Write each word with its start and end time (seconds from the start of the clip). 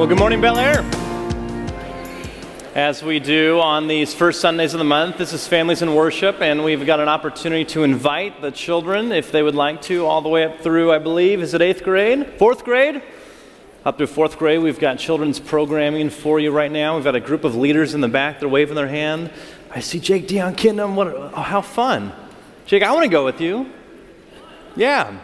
Well, 0.00 0.08
good 0.08 0.18
morning, 0.18 0.40
Bel 0.40 0.56
Air. 0.56 0.80
As 2.74 3.02
we 3.02 3.20
do 3.20 3.60
on 3.60 3.86
these 3.86 4.14
first 4.14 4.40
Sundays 4.40 4.72
of 4.72 4.78
the 4.78 4.84
month, 4.84 5.18
this 5.18 5.34
is 5.34 5.46
Families 5.46 5.82
in 5.82 5.94
Worship, 5.94 6.40
and 6.40 6.64
we've 6.64 6.86
got 6.86 7.00
an 7.00 7.08
opportunity 7.10 7.66
to 7.66 7.82
invite 7.82 8.40
the 8.40 8.50
children, 8.50 9.12
if 9.12 9.30
they 9.30 9.42
would 9.42 9.54
like 9.54 9.82
to, 9.82 10.06
all 10.06 10.22
the 10.22 10.30
way 10.30 10.44
up 10.44 10.60
through, 10.60 10.90
I 10.90 10.96
believe, 10.96 11.42
is 11.42 11.52
it 11.52 11.60
eighth 11.60 11.84
grade? 11.84 12.26
Fourth 12.38 12.64
grade? 12.64 13.02
Up 13.84 13.98
through 13.98 14.06
fourth 14.06 14.38
grade, 14.38 14.62
we've 14.62 14.80
got 14.80 14.98
children's 14.98 15.38
programming 15.38 16.08
for 16.08 16.40
you 16.40 16.50
right 16.50 16.72
now. 16.72 16.94
We've 16.94 17.04
got 17.04 17.14
a 17.14 17.20
group 17.20 17.44
of 17.44 17.54
leaders 17.54 17.92
in 17.92 18.00
the 18.00 18.08
back, 18.08 18.40
they're 18.40 18.48
waving 18.48 18.76
their 18.76 18.88
hand. 18.88 19.30
I 19.70 19.80
see 19.80 20.00
Jake 20.00 20.26
Dion 20.26 20.54
Kingdom. 20.54 20.96
What, 20.96 21.08
oh, 21.08 21.28
how 21.28 21.60
fun. 21.60 22.14
Jake, 22.64 22.82
I 22.82 22.90
want 22.92 23.04
to 23.04 23.10
go 23.10 23.26
with 23.26 23.42
you. 23.42 23.70
Yeah. 24.76 25.18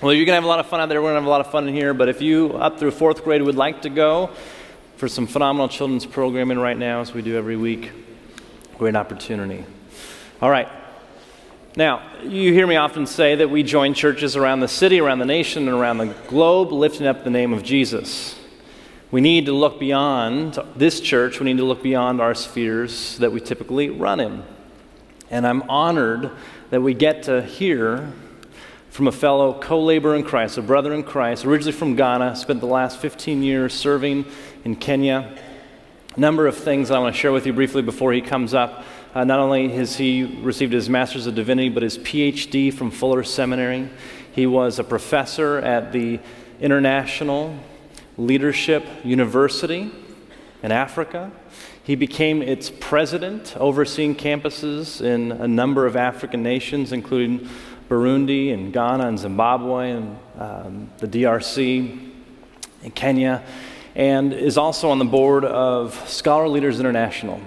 Well, 0.00 0.12
you're 0.14 0.26
going 0.26 0.34
to 0.36 0.40
have 0.40 0.44
a 0.44 0.48
lot 0.48 0.60
of 0.60 0.68
fun 0.68 0.78
out 0.78 0.88
there. 0.88 1.02
We're 1.02 1.08
going 1.08 1.16
to 1.16 1.22
have 1.22 1.26
a 1.26 1.30
lot 1.30 1.40
of 1.40 1.50
fun 1.50 1.66
in 1.66 1.74
here. 1.74 1.92
But 1.92 2.08
if 2.08 2.22
you, 2.22 2.52
up 2.52 2.78
through 2.78 2.92
fourth 2.92 3.24
grade, 3.24 3.42
would 3.42 3.56
like 3.56 3.82
to 3.82 3.88
go 3.88 4.30
for 4.94 5.08
some 5.08 5.26
phenomenal 5.26 5.68
children's 5.68 6.06
programming 6.06 6.56
right 6.56 6.78
now, 6.78 7.00
as 7.00 7.12
we 7.12 7.20
do 7.20 7.36
every 7.36 7.56
week, 7.56 7.90
great 8.78 8.94
opportunity. 8.94 9.64
All 10.40 10.50
right. 10.50 10.68
Now, 11.74 12.12
you 12.22 12.52
hear 12.52 12.64
me 12.64 12.76
often 12.76 13.08
say 13.08 13.34
that 13.34 13.50
we 13.50 13.64
join 13.64 13.92
churches 13.92 14.36
around 14.36 14.60
the 14.60 14.68
city, 14.68 15.00
around 15.00 15.18
the 15.18 15.24
nation, 15.24 15.66
and 15.66 15.76
around 15.76 15.98
the 15.98 16.14
globe, 16.28 16.70
lifting 16.70 17.08
up 17.08 17.24
the 17.24 17.30
name 17.30 17.52
of 17.52 17.64
Jesus. 17.64 18.38
We 19.10 19.20
need 19.20 19.46
to 19.46 19.52
look 19.52 19.80
beyond 19.80 20.60
this 20.76 21.00
church, 21.00 21.40
we 21.40 21.46
need 21.46 21.58
to 21.58 21.64
look 21.64 21.82
beyond 21.82 22.20
our 22.20 22.36
spheres 22.36 23.18
that 23.18 23.32
we 23.32 23.40
typically 23.40 23.90
run 23.90 24.20
in. 24.20 24.44
And 25.28 25.44
I'm 25.44 25.62
honored 25.62 26.30
that 26.70 26.82
we 26.82 26.94
get 26.94 27.24
to 27.24 27.42
hear 27.42 28.12
from 28.98 29.06
a 29.06 29.12
fellow 29.12 29.52
co 29.52 29.80
laborer 29.80 30.16
in 30.16 30.24
Christ, 30.24 30.58
a 30.58 30.62
brother 30.62 30.92
in 30.92 31.04
Christ, 31.04 31.44
originally 31.44 31.70
from 31.70 31.94
Ghana, 31.94 32.34
spent 32.34 32.58
the 32.58 32.66
last 32.66 32.98
15 32.98 33.44
years 33.44 33.72
serving 33.72 34.24
in 34.64 34.74
Kenya. 34.74 35.38
A 36.16 36.18
number 36.18 36.48
of 36.48 36.56
things 36.56 36.90
I 36.90 36.98
want 36.98 37.14
to 37.14 37.20
share 37.20 37.30
with 37.30 37.46
you 37.46 37.52
briefly 37.52 37.80
before 37.80 38.12
he 38.12 38.20
comes 38.20 38.54
up. 38.54 38.82
Uh, 39.14 39.22
not 39.22 39.38
only 39.38 39.68
has 39.68 39.96
he 39.96 40.24
received 40.42 40.72
his 40.72 40.90
Master's 40.90 41.28
of 41.28 41.36
Divinity, 41.36 41.68
but 41.68 41.84
his 41.84 41.96
PhD 41.96 42.74
from 42.74 42.90
Fuller 42.90 43.22
Seminary. 43.22 43.88
He 44.32 44.46
was 44.46 44.80
a 44.80 44.84
professor 44.84 45.58
at 45.58 45.92
the 45.92 46.18
International 46.60 47.56
Leadership 48.16 48.84
University 49.04 49.92
in 50.64 50.72
Africa. 50.72 51.30
He 51.84 51.94
became 51.94 52.42
its 52.42 52.68
president, 52.68 53.56
overseeing 53.58 54.16
campuses 54.16 55.00
in 55.00 55.30
a 55.30 55.46
number 55.46 55.86
of 55.86 55.94
African 55.94 56.42
nations, 56.42 56.92
including 56.92 57.48
Burundi 57.88 58.52
and 58.52 58.72
Ghana 58.72 59.08
and 59.08 59.18
Zimbabwe 59.18 59.92
and 59.92 60.18
um, 60.38 60.90
the 60.98 61.08
DRC 61.08 62.12
and 62.82 62.94
Kenya, 62.94 63.42
and 63.94 64.32
is 64.32 64.58
also 64.58 64.90
on 64.90 64.98
the 64.98 65.04
board 65.04 65.44
of 65.44 65.94
Scholar 66.08 66.48
Leaders 66.48 66.80
International, 66.80 67.40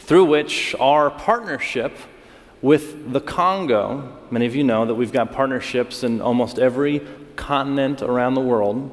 through 0.00 0.24
which 0.24 0.74
our 0.80 1.10
partnership 1.10 1.96
with 2.62 3.12
the 3.12 3.20
Congo, 3.20 4.18
many 4.30 4.46
of 4.46 4.56
you 4.56 4.64
know 4.64 4.86
that 4.86 4.94
we've 4.94 5.12
got 5.12 5.32
partnerships 5.32 6.02
in 6.02 6.20
almost 6.20 6.58
every 6.58 7.00
continent 7.36 8.02
around 8.02 8.34
the 8.34 8.40
world. 8.40 8.90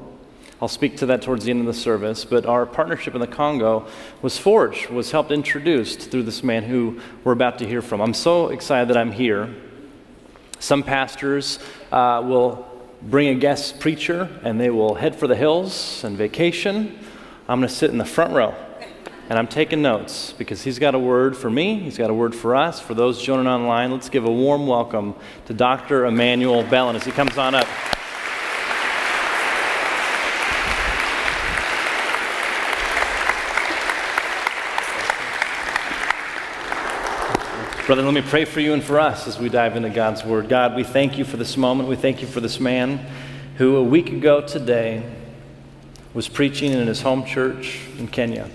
I'll 0.62 0.68
speak 0.68 0.98
to 0.98 1.06
that 1.06 1.22
towards 1.22 1.44
the 1.44 1.50
end 1.50 1.60
of 1.60 1.66
the 1.66 1.74
service, 1.74 2.24
but 2.24 2.46
our 2.46 2.64
partnership 2.66 3.14
in 3.14 3.20
the 3.20 3.26
Congo 3.26 3.86
was 4.22 4.38
forged, 4.38 4.88
was 4.90 5.10
helped 5.10 5.32
introduced 5.32 6.10
through 6.10 6.22
this 6.22 6.44
man 6.44 6.62
who 6.62 7.00
we're 7.24 7.32
about 7.32 7.58
to 7.58 7.66
hear 7.66 7.82
from. 7.82 8.00
I'm 8.00 8.14
so 8.14 8.48
excited 8.48 8.88
that 8.88 8.96
I'm 8.96 9.10
here 9.10 9.52
some 10.64 10.82
pastors 10.82 11.58
uh, 11.92 12.22
will 12.24 12.66
bring 13.02 13.28
a 13.28 13.34
guest 13.34 13.78
preacher 13.80 14.30
and 14.42 14.58
they 14.58 14.70
will 14.70 14.94
head 14.94 15.14
for 15.14 15.26
the 15.26 15.36
hills 15.36 16.02
and 16.04 16.16
vacation. 16.16 16.98
I'm 17.46 17.60
going 17.60 17.68
to 17.68 17.74
sit 17.74 17.90
in 17.90 17.98
the 17.98 18.04
front 18.06 18.32
row 18.32 18.54
and 19.28 19.38
I'm 19.38 19.46
taking 19.46 19.82
notes 19.82 20.32
because 20.32 20.62
he's 20.62 20.78
got 20.78 20.94
a 20.94 20.98
word 20.98 21.36
for 21.36 21.50
me, 21.50 21.78
he's 21.80 21.98
got 21.98 22.08
a 22.08 22.14
word 22.14 22.34
for 22.34 22.56
us, 22.56 22.80
for 22.80 22.94
those 22.94 23.22
joining 23.22 23.46
online. 23.46 23.92
Let's 23.92 24.08
give 24.08 24.24
a 24.24 24.32
warm 24.32 24.66
welcome 24.66 25.14
to 25.46 25.52
Dr. 25.52 26.06
Emmanuel 26.06 26.62
Bellon 26.62 26.96
as 26.96 27.04
he 27.04 27.12
comes 27.12 27.36
on 27.36 27.54
up. 27.54 27.68
Brother, 37.86 38.00
let 38.00 38.14
me 38.14 38.22
pray 38.22 38.46
for 38.46 38.60
you 38.60 38.72
and 38.72 38.82
for 38.82 38.98
us 38.98 39.28
as 39.28 39.38
we 39.38 39.50
dive 39.50 39.76
into 39.76 39.90
God's 39.90 40.24
Word. 40.24 40.48
God, 40.48 40.74
we 40.74 40.84
thank 40.84 41.18
you 41.18 41.24
for 41.26 41.36
this 41.36 41.58
moment. 41.58 41.86
We 41.86 41.96
thank 41.96 42.22
you 42.22 42.26
for 42.26 42.40
this 42.40 42.58
man 42.58 43.06
who 43.58 43.76
a 43.76 43.82
week 43.82 44.10
ago 44.10 44.40
today 44.40 45.02
was 46.14 46.26
preaching 46.26 46.72
in 46.72 46.86
his 46.86 47.02
home 47.02 47.26
church 47.26 47.80
in 47.98 48.08
Kenya. 48.08 48.48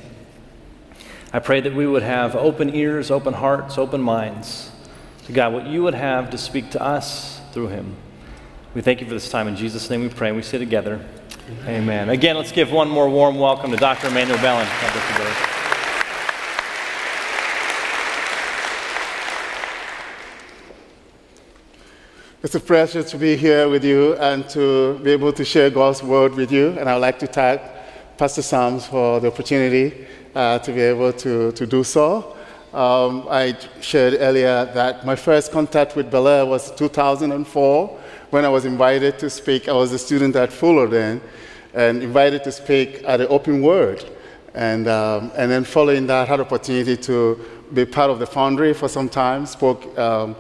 I 1.32 1.38
pray 1.38 1.62
that 1.62 1.76
we 1.76 1.86
would 1.86 2.02
have 2.02 2.36
open 2.36 2.74
ears, 2.74 3.12
open 3.12 3.36
hearts, 3.36 3.78
open 3.78 4.02
minds 4.02 4.72
to 5.28 5.32
God, 5.32 5.54
what 5.54 5.68
you 5.68 5.84
would 5.84 5.94
have 5.94 6.32
to 6.32 6.38
speak 6.40 6.72
to 6.72 6.82
us 6.82 7.40
through 7.52 7.68
him. 7.68 7.98
We 8.74 8.82
thank 8.82 9.00
you 9.00 9.06
for 9.06 9.14
this 9.14 9.30
time. 9.30 9.48
In 9.48 9.56
Jesus' 9.56 9.92
name 9.92 10.02
we 10.02 10.10
pray 10.10 10.30
and 10.30 10.38
we 10.38 10.42
say 10.42 10.58
together, 10.58 11.06
Amen. 11.66 11.84
Amen. 11.84 12.10
Again, 12.10 12.36
let's 12.36 12.52
give 12.52 12.72
one 12.72 12.90
more 12.90 13.08
warm 13.08 13.38
welcome 13.38 13.70
to 13.70 13.78
Dr. 13.78 14.08
Emmanuel 14.08 14.40
Bellon. 14.40 14.68
It's 22.42 22.56
a 22.56 22.60
pleasure 22.62 23.04
to 23.04 23.18
be 23.18 23.36
here 23.36 23.68
with 23.68 23.84
you 23.84 24.16
and 24.16 24.48
to 24.52 24.98
be 25.00 25.12
able 25.12 25.34
to 25.34 25.44
share 25.44 25.70
God's 25.70 26.02
word 26.02 26.36
with 26.36 26.54
you. 26.54 26.70
And 26.80 26.90
I'd 26.90 26.96
like 26.96 27.20
to 27.20 27.28
thank 27.28 27.62
Pastor 28.18 28.42
Sams 28.42 28.86
for 28.86 29.20
the 29.20 29.28
opportunity 29.28 30.08
uh, 30.34 30.58
to 30.60 30.72
be 30.72 30.80
able 30.80 31.12
to, 31.12 31.52
to 31.52 31.68
do 31.68 31.84
so. 31.84 32.38
Um, 32.74 33.28
I 33.30 33.58
shared 33.82 34.16
earlier 34.20 34.64
that 34.74 35.06
my 35.06 35.18
first 35.18 35.52
contact 35.52 35.98
with 35.98 36.10
Bel 36.10 36.30
Air 36.30 36.46
was 36.46 36.72
2004 36.76 38.00
when 38.30 38.46
I 38.46 38.50
was 38.50 38.64
invited 38.64 39.20
to 39.20 39.30
speak. 39.30 39.68
I 39.68 39.74
was 39.74 39.92
a 39.92 40.00
student 40.00 40.34
at 40.38 40.54
Fuller 40.54 40.88
then 40.88 41.20
and 41.74 42.02
invited 42.02 42.46
to 42.46 42.54
speak 42.54 43.04
at 43.06 43.18
the 43.18 43.28
Open 43.28 43.62
Word. 43.62 44.10
And, 44.54 44.88
um, 44.88 45.34
and 45.36 45.52
then 45.52 45.66
following 45.66 46.08
that, 46.08 46.22
I 46.22 46.32
had 46.32 46.40
opportunity 46.40 46.96
to 46.96 47.38
be 47.74 47.86
part 47.86 48.10
of 48.10 48.20
the 48.20 48.26
foundry 48.26 48.74
for 48.74 48.88
some 48.88 49.10
time, 49.10 49.46
spoke 49.46 49.98
um, 50.00 50.38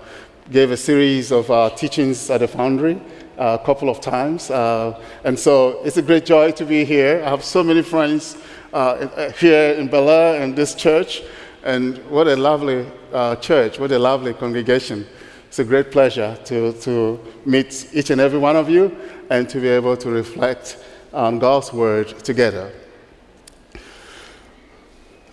gave 0.51 0.71
a 0.71 0.77
series 0.77 1.31
of 1.31 1.49
uh, 1.51 1.69
teachings 1.69 2.29
at 2.29 2.39
the 2.39 2.47
Foundry 2.47 2.99
uh, 3.37 3.57
a 3.61 3.65
couple 3.65 3.89
of 3.89 4.01
times. 4.01 4.49
Uh, 4.49 4.99
and 5.23 5.37
so 5.37 5.81
it's 5.83 5.97
a 5.97 6.01
great 6.01 6.25
joy 6.25 6.51
to 6.51 6.65
be 6.65 6.83
here. 6.83 7.21
I 7.23 7.29
have 7.29 7.43
so 7.43 7.63
many 7.63 7.83
friends 7.83 8.35
uh, 8.73 8.77
uh, 8.77 9.31
here 9.33 9.73
in 9.73 9.87
Bel 9.87 10.09
Air 10.09 10.41
and 10.41 10.55
this 10.55 10.73
church. 10.73 11.21
And 11.63 11.97
what 12.09 12.27
a 12.27 12.35
lovely 12.35 12.87
uh, 13.13 13.35
church, 13.35 13.79
what 13.79 13.91
a 13.91 13.99
lovely 13.99 14.33
congregation. 14.33 15.05
It's 15.47 15.59
a 15.59 15.63
great 15.63 15.91
pleasure 15.91 16.37
to, 16.45 16.73
to 16.73 17.19
meet 17.45 17.89
each 17.93 18.09
and 18.09 18.21
every 18.21 18.39
one 18.39 18.55
of 18.55 18.69
you 18.69 18.95
and 19.29 19.47
to 19.49 19.59
be 19.59 19.67
able 19.67 19.97
to 19.97 20.09
reflect 20.09 20.77
on 21.13 21.39
God's 21.39 21.73
Word 21.73 22.07
together. 22.19 22.71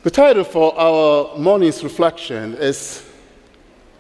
The 0.03 0.11
title 0.11 0.45
for 0.45 0.79
our 0.79 1.37
morning's 1.39 1.83
reflection 1.83 2.55
is 2.55 3.06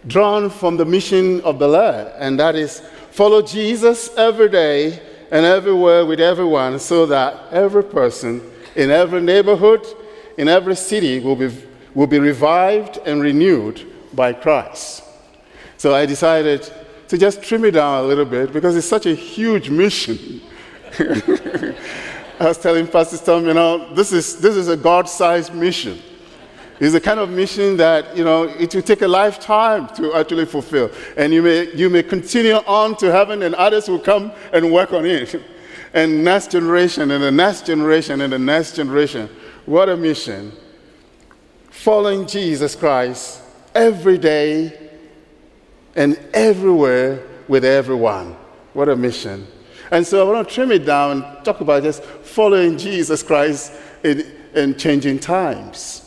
drawn 0.06 0.50
from 0.50 0.76
the 0.76 0.84
mission 0.84 1.40
of 1.42 1.58
the 1.58 1.68
Lord, 1.68 2.12
and 2.18 2.38
that 2.38 2.54
is 2.54 2.80
follow 3.10 3.42
Jesus 3.42 4.14
every 4.16 4.48
day 4.48 5.00
and 5.30 5.44
everywhere 5.44 6.06
with 6.06 6.20
everyone 6.20 6.78
so 6.78 7.06
that 7.06 7.52
every 7.52 7.82
person 7.82 8.40
in 8.76 8.90
every 8.90 9.20
neighborhood, 9.20 9.84
in 10.36 10.48
every 10.48 10.76
city 10.76 11.18
will 11.18 11.34
be, 11.34 11.50
will 11.94 12.06
be 12.06 12.18
revived 12.18 12.98
and 13.06 13.20
renewed 13.20 13.92
by 14.14 14.32
Christ. 14.32 15.02
So 15.78 15.94
I 15.94 16.06
decided 16.06 16.70
to 17.08 17.18
just 17.18 17.42
trim 17.42 17.64
it 17.64 17.72
down 17.72 18.04
a 18.04 18.06
little 18.06 18.24
bit 18.24 18.52
because 18.52 18.76
it's 18.76 18.86
such 18.86 19.06
a 19.06 19.14
huge 19.14 19.70
mission. 19.70 20.40
I 20.98 22.48
was 22.48 22.58
telling 22.58 22.86
Pastor 22.86 23.16
Tom, 23.18 23.46
you 23.46 23.54
know, 23.54 23.94
this 23.94 24.12
is, 24.12 24.38
this 24.40 24.56
is 24.56 24.68
a 24.68 24.76
God 24.76 25.08
sized 25.08 25.54
mission. 25.54 25.98
It's 26.78 26.92
the 26.92 27.00
kind 27.00 27.18
of 27.18 27.30
mission 27.30 27.78
that, 27.78 28.14
you 28.16 28.22
know, 28.22 28.44
it 28.44 28.74
will 28.74 28.82
take 28.82 29.00
a 29.00 29.08
lifetime 29.08 29.88
to 29.94 30.14
actually 30.14 30.44
fulfill. 30.44 30.90
And 31.16 31.32
you 31.32 31.42
may, 31.42 31.74
you 31.74 31.88
may 31.88 32.02
continue 32.02 32.54
on 32.54 32.96
to 32.96 33.10
heaven 33.10 33.42
and 33.42 33.54
others 33.54 33.88
will 33.88 33.98
come 33.98 34.30
and 34.52 34.72
work 34.72 34.92
on 34.92 35.06
it. 35.06 35.42
And 35.94 36.22
next 36.24 36.50
generation 36.50 37.10
and 37.10 37.24
the 37.24 37.30
next 37.30 37.64
generation 37.64 38.20
and 38.20 38.30
the 38.30 38.38
next 38.38 38.76
generation. 38.76 39.30
What 39.64 39.88
a 39.88 39.96
mission. 39.96 40.52
Following 41.70 42.26
Jesus 42.26 42.74
Christ 42.74 43.40
every 43.74 44.18
day 44.18 44.90
and 45.94 46.18
everywhere 46.34 47.26
with 47.48 47.64
everyone. 47.64 48.36
What 48.74 48.90
a 48.90 48.96
mission. 48.96 49.46
And 49.90 50.06
so 50.06 50.28
I 50.28 50.30
want 50.30 50.46
to 50.46 50.54
trim 50.54 50.70
it 50.70 50.84
down 50.84 51.22
and 51.22 51.44
talk 51.44 51.62
about 51.62 51.82
just 51.82 52.02
following 52.02 52.76
Jesus 52.76 53.22
Christ 53.22 53.72
in, 54.02 54.30
in 54.54 54.76
changing 54.76 55.20
times 55.20 56.05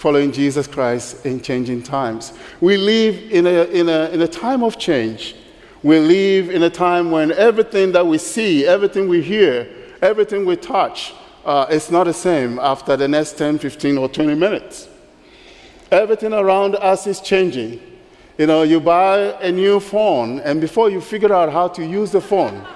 following 0.00 0.32
Jesus 0.32 0.66
Christ 0.66 1.26
in 1.26 1.42
changing 1.42 1.82
times. 1.82 2.32
We 2.62 2.78
live 2.78 3.16
in 3.30 3.46
a, 3.46 3.64
in 3.64 3.86
a, 3.90 4.08
in 4.08 4.22
a 4.22 4.26
time 4.26 4.64
of 4.64 4.78
change. 4.78 5.36
We 5.82 5.98
live 5.98 6.48
in 6.48 6.62
a 6.62 6.70
time 6.70 7.10
when 7.10 7.32
everything 7.32 7.92
that 7.92 8.06
we 8.06 8.16
see, 8.16 8.66
everything 8.66 9.08
we 9.08 9.20
hear, 9.20 9.68
everything 10.00 10.46
we 10.46 10.56
touch 10.56 11.12
uh, 11.44 11.66
is 11.68 11.90
not 11.90 12.04
the 12.04 12.14
same 12.14 12.58
after 12.60 12.96
the 12.96 13.08
next 13.08 13.36
10, 13.36 13.58
15, 13.58 13.98
or 13.98 14.08
20 14.08 14.34
minutes. 14.36 14.88
Everything 15.90 16.32
around 16.32 16.76
us 16.76 17.06
is 17.06 17.20
changing. 17.20 17.78
You 18.38 18.46
know, 18.46 18.62
you 18.62 18.80
buy 18.80 19.18
a 19.42 19.52
new 19.52 19.80
phone, 19.80 20.40
and 20.40 20.62
before 20.62 20.88
you 20.88 21.02
figure 21.02 21.34
out 21.34 21.52
how 21.52 21.68
to 21.68 21.84
use 21.84 22.10
the 22.10 22.22
phone, 22.22 22.66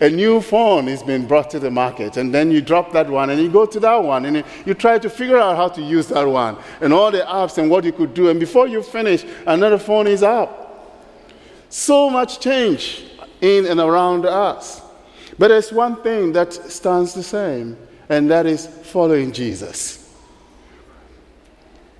a 0.00 0.10
new 0.10 0.40
phone 0.40 0.88
is 0.88 1.02
being 1.02 1.26
brought 1.26 1.50
to 1.50 1.58
the 1.58 1.70
market, 1.70 2.16
and 2.16 2.34
then 2.34 2.50
you 2.50 2.60
drop 2.60 2.92
that 2.92 3.08
one 3.08 3.30
and 3.30 3.40
you 3.40 3.48
go 3.48 3.64
to 3.64 3.80
that 3.80 4.02
one, 4.02 4.24
and 4.26 4.44
you 4.66 4.74
try 4.74 4.98
to 4.98 5.08
figure 5.08 5.38
out 5.38 5.56
how 5.56 5.68
to 5.68 5.80
use 5.80 6.08
that 6.08 6.24
one, 6.24 6.56
and 6.80 6.92
all 6.92 7.10
the 7.10 7.18
apps 7.18 7.58
and 7.58 7.70
what 7.70 7.84
you 7.84 7.92
could 7.92 8.12
do, 8.12 8.28
and 8.28 8.40
before 8.40 8.66
you 8.66 8.82
finish, 8.82 9.24
another 9.46 9.78
phone 9.78 10.06
is 10.06 10.22
up. 10.22 10.60
So 11.68 12.10
much 12.10 12.40
change 12.40 13.04
in 13.40 13.66
and 13.66 13.80
around 13.80 14.26
us. 14.26 14.82
But 15.38 15.48
there's 15.48 15.72
one 15.72 16.02
thing 16.02 16.32
that 16.32 16.52
stands 16.52 17.14
the 17.14 17.22
same, 17.22 17.76
and 18.08 18.30
that 18.30 18.46
is 18.46 18.66
following 18.66 19.32
Jesus. 19.32 20.00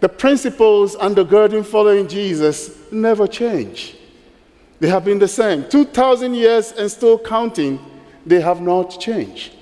The 0.01 0.09
principles 0.09 0.97
undergirding 0.97 1.65
following 1.65 2.07
Jesus 2.09 2.93
never 2.93 3.27
change. 3.27 3.97
They 4.81 4.89
have 4.89 5.05
been 5.05 5.19
the 5.19 5.29
same. 5.29 5.69
2,000 5.69 6.35
years 6.35 6.73
and 6.73 6.91
still 6.91 7.19
counting, 7.19 7.79
they 8.27 8.41
have 8.41 8.61
not 8.61 9.01
changed. 9.01 9.55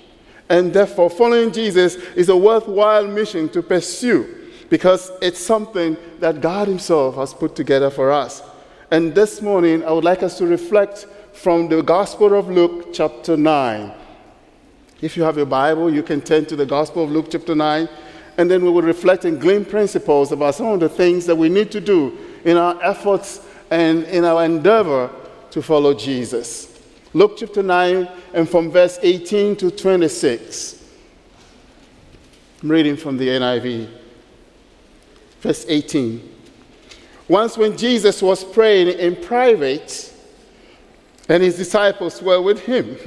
And 0.48 0.72
therefore, 0.72 1.10
following 1.10 1.52
Jesus 1.52 1.96
is 2.16 2.28
a 2.28 2.36
worthwhile 2.36 3.06
mission 3.06 3.48
to 3.50 3.62
pursue 3.62 4.42
because 4.68 5.10
it's 5.20 5.38
something 5.38 5.96
that 6.20 6.40
God 6.40 6.68
Himself 6.68 7.16
has 7.16 7.34
put 7.34 7.54
together 7.54 7.90
for 7.90 8.10
us. 8.10 8.42
And 8.90 9.14
this 9.14 9.40
morning, 9.40 9.84
I 9.84 9.92
would 9.92 10.04
like 10.04 10.22
us 10.22 10.38
to 10.38 10.46
reflect 10.46 11.06
from 11.32 11.68
the 11.68 11.82
Gospel 11.82 12.34
of 12.38 12.48
Luke, 12.48 12.92
chapter 12.92 13.36
9. 13.36 13.92
If 15.00 15.16
you 15.16 15.22
have 15.24 15.36
your 15.36 15.46
Bible, 15.46 15.92
you 15.92 16.02
can 16.02 16.20
turn 16.20 16.44
to 16.46 16.56
the 16.56 16.66
Gospel 16.66 17.04
of 17.04 17.10
Luke, 17.10 17.26
chapter 17.30 17.54
9, 17.54 17.88
and 18.38 18.50
then 18.50 18.64
we 18.64 18.70
will 18.70 18.82
reflect 18.82 19.24
and 19.24 19.40
glean 19.40 19.64
principles 19.64 20.32
about 20.32 20.54
some 20.54 20.66
of 20.66 20.80
the 20.80 20.88
things 20.88 21.26
that 21.26 21.36
we 21.36 21.48
need 21.48 21.70
to 21.72 21.80
do 21.80 22.16
in 22.44 22.56
our 22.56 22.82
efforts 22.82 23.40
and 23.72 24.04
in 24.04 24.22
our 24.22 24.44
endeavor 24.44 25.10
to 25.50 25.62
follow 25.62 25.94
Jesus. 25.94 26.78
Luke 27.14 27.38
chapter 27.38 27.62
9 27.62 28.06
and 28.34 28.46
from 28.46 28.70
verse 28.70 28.98
18 29.00 29.56
to 29.56 29.70
26. 29.70 30.84
I'm 32.62 32.70
reading 32.70 32.98
from 32.98 33.16
the 33.16 33.28
NIV. 33.28 33.88
Verse 35.40 35.64
18. 35.66 36.34
Once, 37.28 37.56
when 37.56 37.74
Jesus 37.74 38.20
was 38.20 38.44
praying 38.44 38.88
in 38.88 39.16
private 39.16 40.12
and 41.30 41.42
his 41.42 41.56
disciples 41.56 42.20
were 42.20 42.42
with 42.42 42.60
him, 42.60 42.98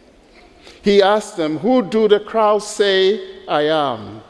he 0.82 1.00
asked 1.00 1.38
them, 1.38 1.56
Who 1.56 1.80
do 1.80 2.06
the 2.06 2.20
crowds 2.20 2.66
say 2.66 3.46
I 3.48 3.62
am? 3.62 4.20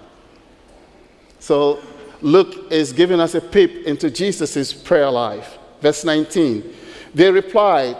So 1.40 1.82
Luke 2.22 2.70
is 2.70 2.92
giving 2.92 3.20
us 3.20 3.34
a 3.34 3.40
peep 3.40 3.86
into 3.86 4.10
Jesus' 4.10 4.72
prayer 4.72 5.10
life. 5.10 5.58
Verse 5.80 6.04
19. 6.04 6.74
They 7.14 7.30
replied, 7.30 7.96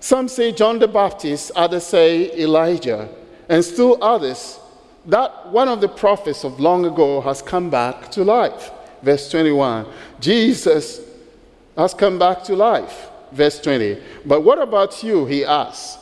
Some 0.00 0.28
say 0.28 0.52
John 0.52 0.78
the 0.78 0.88
Baptist, 0.88 1.52
others 1.56 1.86
say 1.86 2.32
Elijah, 2.38 3.08
and 3.48 3.64
still 3.64 4.02
others 4.02 4.58
that 5.06 5.48
one 5.48 5.68
of 5.68 5.80
the 5.80 5.88
prophets 5.88 6.44
of 6.44 6.58
long 6.58 6.84
ago 6.84 7.20
has 7.20 7.40
come 7.40 7.70
back 7.70 8.10
to 8.12 8.24
life. 8.24 8.70
Verse 9.02 9.30
21. 9.30 9.86
Jesus 10.20 11.00
has 11.76 11.94
come 11.94 12.18
back 12.18 12.42
to 12.44 12.56
life. 12.56 13.08
Verse 13.32 13.60
20. 13.60 14.00
But 14.24 14.42
what 14.42 14.60
about 14.60 15.02
you? 15.02 15.26
He 15.26 15.44
asked. 15.44 15.98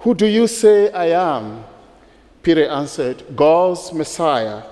Who 0.00 0.14
do 0.14 0.26
you 0.26 0.46
say 0.46 0.90
I 0.92 1.06
am? 1.06 1.64
Peter 2.42 2.66
answered, 2.68 3.24
God's 3.36 3.92
Messiah. 3.92 4.62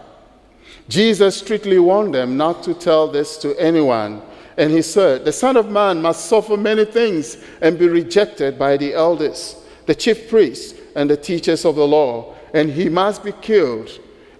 Jesus 0.88 1.36
strictly 1.36 1.78
warned 1.78 2.14
them 2.14 2.36
not 2.36 2.62
to 2.62 2.74
tell 2.74 3.08
this 3.08 3.36
to 3.38 3.54
anyone. 3.60 4.22
And 4.56 4.70
he 4.70 4.82
said, 4.82 5.24
The 5.24 5.32
Son 5.32 5.56
of 5.56 5.70
Man 5.70 6.02
must 6.02 6.26
suffer 6.26 6.56
many 6.56 6.84
things 6.84 7.36
and 7.60 7.78
be 7.78 7.88
rejected 7.88 8.58
by 8.58 8.76
the 8.76 8.94
elders, 8.94 9.56
the 9.86 9.94
chief 9.94 10.28
priests, 10.28 10.78
and 10.96 11.08
the 11.08 11.16
teachers 11.16 11.64
of 11.64 11.76
the 11.76 11.86
law, 11.86 12.34
and 12.52 12.70
he 12.70 12.88
must 12.88 13.22
be 13.22 13.32
killed, 13.32 13.90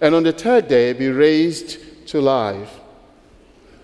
and 0.01 0.13
on 0.13 0.23
the 0.23 0.33
third 0.33 0.67
day 0.67 0.91
be 0.93 1.07
raised 1.07 2.07
to 2.07 2.19
life. 2.19 2.79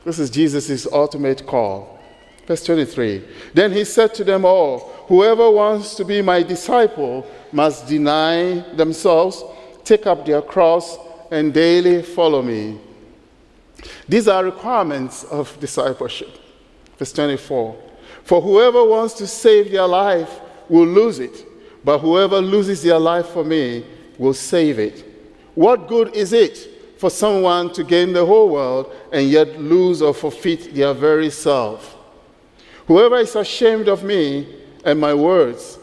This 0.04 0.20
is 0.20 0.30
Jesus' 0.30 0.86
ultimate 0.92 1.46
call. 1.46 2.00
Verse 2.48 2.64
23. 2.66 3.24
Then 3.54 3.72
he 3.72 3.86
said 3.86 4.14
to 4.16 4.24
them 4.24 4.46
all, 4.46 4.80
Whoever 5.08 5.50
wants 5.50 5.96
to 5.96 6.06
be 6.06 6.22
my 6.22 6.44
disciple 6.44 7.26
must 7.52 7.88
deny 7.88 8.60
themselves, 8.76 9.44
take 9.84 10.06
up 10.06 10.26
their 10.26 10.42
cross, 10.42 10.98
and 11.31 11.54
daily 11.54 12.01
follow 12.01 12.42
me. 12.42 12.80
These 14.07 14.27
are 14.27 14.44
requirements 14.44 15.24
of 15.25 15.57
discipleship. 15.60 16.39
Verse 16.98 17.12
24 17.13 17.75
For 18.24 18.42
whoever 18.42 18.83
wants 18.83 19.13
to 19.16 19.27
save 19.27 19.72
their 19.72 19.88
life 19.88 20.39
will 20.69 20.88
lose 20.88 21.19
it, 21.19 21.45
but 21.83 22.00
whoever 22.00 22.42
loses 22.42 22.81
their 22.81 23.00
life 23.00 23.27
for 23.27 23.44
me 23.44 23.86
will 24.18 24.33
save 24.33 24.80
it. 24.80 25.04
What 25.56 25.88
good 25.88 26.16
is 26.16 26.33
it 26.33 27.00
for 27.00 27.10
someone 27.10 27.71
to 27.74 27.83
gain 27.83 28.13
the 28.13 28.25
whole 28.25 28.50
world 28.50 28.94
and 29.12 29.30
yet 29.30 29.60
lose 29.60 30.01
or 30.01 30.13
forfeit 30.13 30.74
their 30.74 30.94
very 30.94 31.30
self? 31.30 31.95
Whoever 32.88 33.18
is 33.18 33.36
ashamed 33.36 33.88
of 33.88 34.04
me 34.04 34.48
and 34.83 35.00
my 35.00 35.13
words, 35.13 35.80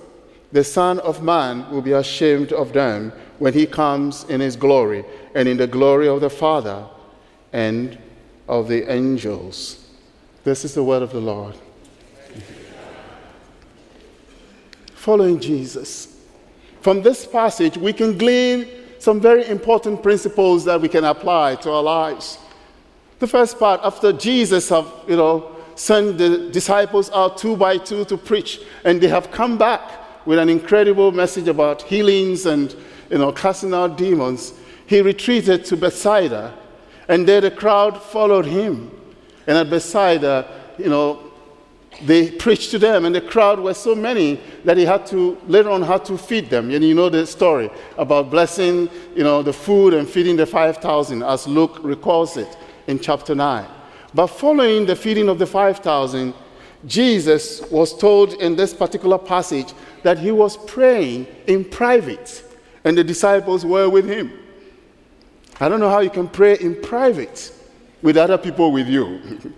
the 0.52 0.62
Son 0.62 0.98
of 1.00 1.22
Man 1.22 1.68
will 1.70 1.82
be 1.82 1.92
ashamed 1.92 2.52
of 2.52 2.72
them 2.72 3.12
when 3.38 3.54
he 3.54 3.66
comes 3.66 4.24
in 4.24 4.40
his 4.40 4.54
glory 4.54 5.04
and 5.34 5.48
in 5.48 5.56
the 5.56 5.66
glory 5.66 6.06
of 6.06 6.20
the 6.20 6.30
Father 6.30 6.86
and 7.52 7.98
of 8.48 8.68
the 8.68 8.90
angels. 8.92 9.86
This 10.44 10.64
is 10.64 10.74
the 10.74 10.84
word 10.84 11.02
of 11.02 11.12
the 11.12 11.20
Lord. 11.20 11.56
Following 14.94 15.40
Jesus. 15.40 16.20
From 16.80 17.02
this 17.02 17.26
passage, 17.26 17.76
we 17.76 17.92
can 17.92 18.18
glean 18.18 18.68
some 18.98 19.20
very 19.20 19.48
important 19.48 20.02
principles 20.02 20.64
that 20.64 20.80
we 20.80 20.88
can 20.88 21.04
apply 21.04 21.56
to 21.56 21.70
our 21.70 21.82
lives. 21.82 22.38
The 23.18 23.26
first 23.26 23.58
part, 23.58 23.80
after 23.82 24.12
Jesus 24.12 24.68
have, 24.68 24.86
you 25.08 25.16
know, 25.16 25.56
sent 25.74 26.18
the 26.18 26.50
disciples 26.50 27.10
out 27.12 27.38
two 27.38 27.56
by 27.56 27.78
two 27.78 28.04
to 28.04 28.16
preach, 28.16 28.60
and 28.84 29.00
they 29.00 29.08
have 29.08 29.30
come 29.30 29.56
back 29.56 30.01
with 30.26 30.38
an 30.38 30.48
incredible 30.48 31.12
message 31.12 31.48
about 31.48 31.82
healings 31.82 32.46
and, 32.46 32.74
you 33.10 33.18
know, 33.18 33.32
casting 33.32 33.74
out 33.74 33.96
demons, 33.96 34.54
he 34.86 35.00
retreated 35.00 35.64
to 35.66 35.76
Bethsaida 35.76 36.54
and 37.08 37.28
there 37.28 37.40
the 37.40 37.50
crowd 37.50 38.02
followed 38.02 38.46
him. 38.46 38.90
And 39.46 39.58
at 39.58 39.70
Bethsaida, 39.70 40.48
you 40.78 40.88
know, 40.88 41.30
they 42.04 42.30
preached 42.30 42.70
to 42.70 42.78
them, 42.78 43.04
and 43.04 43.14
the 43.14 43.20
crowd 43.20 43.60
were 43.60 43.74
so 43.74 43.94
many 43.94 44.40
that 44.64 44.78
he 44.78 44.84
had 44.84 45.04
to 45.08 45.36
later 45.46 45.70
on 45.70 45.82
had 45.82 46.06
to 46.06 46.16
feed 46.16 46.48
them. 46.48 46.70
And 46.70 46.82
you 46.82 46.94
know 46.94 47.10
the 47.10 47.26
story 47.26 47.70
about 47.98 48.30
blessing, 48.30 48.88
you 49.14 49.22
know, 49.22 49.42
the 49.42 49.52
food 49.52 49.92
and 49.92 50.08
feeding 50.08 50.36
the 50.36 50.46
five 50.46 50.78
thousand, 50.78 51.22
as 51.22 51.46
Luke 51.46 51.80
recalls 51.82 52.38
it 52.38 52.56
in 52.86 52.98
chapter 52.98 53.34
nine. 53.34 53.66
But 54.14 54.28
following 54.28 54.86
the 54.86 54.96
feeding 54.96 55.28
of 55.28 55.38
the 55.38 55.46
five 55.46 55.80
thousand, 55.80 56.32
Jesus 56.86 57.60
was 57.70 57.96
told 57.96 58.34
in 58.34 58.56
this 58.56 58.72
particular 58.72 59.18
passage 59.18 59.74
that 60.02 60.18
he 60.18 60.30
was 60.30 60.56
praying 60.56 61.26
in 61.46 61.64
private, 61.64 62.44
and 62.84 62.96
the 62.96 63.04
disciples 63.04 63.64
were 63.64 63.88
with 63.88 64.06
him. 64.08 64.32
I 65.60 65.68
don't 65.68 65.80
know 65.80 65.90
how 65.90 66.00
you 66.00 66.10
can 66.10 66.28
pray 66.28 66.56
in 66.58 66.80
private 66.80 67.52
with 68.02 68.16
other 68.16 68.36
people 68.36 68.72
with 68.72 68.88
you. 68.88 69.54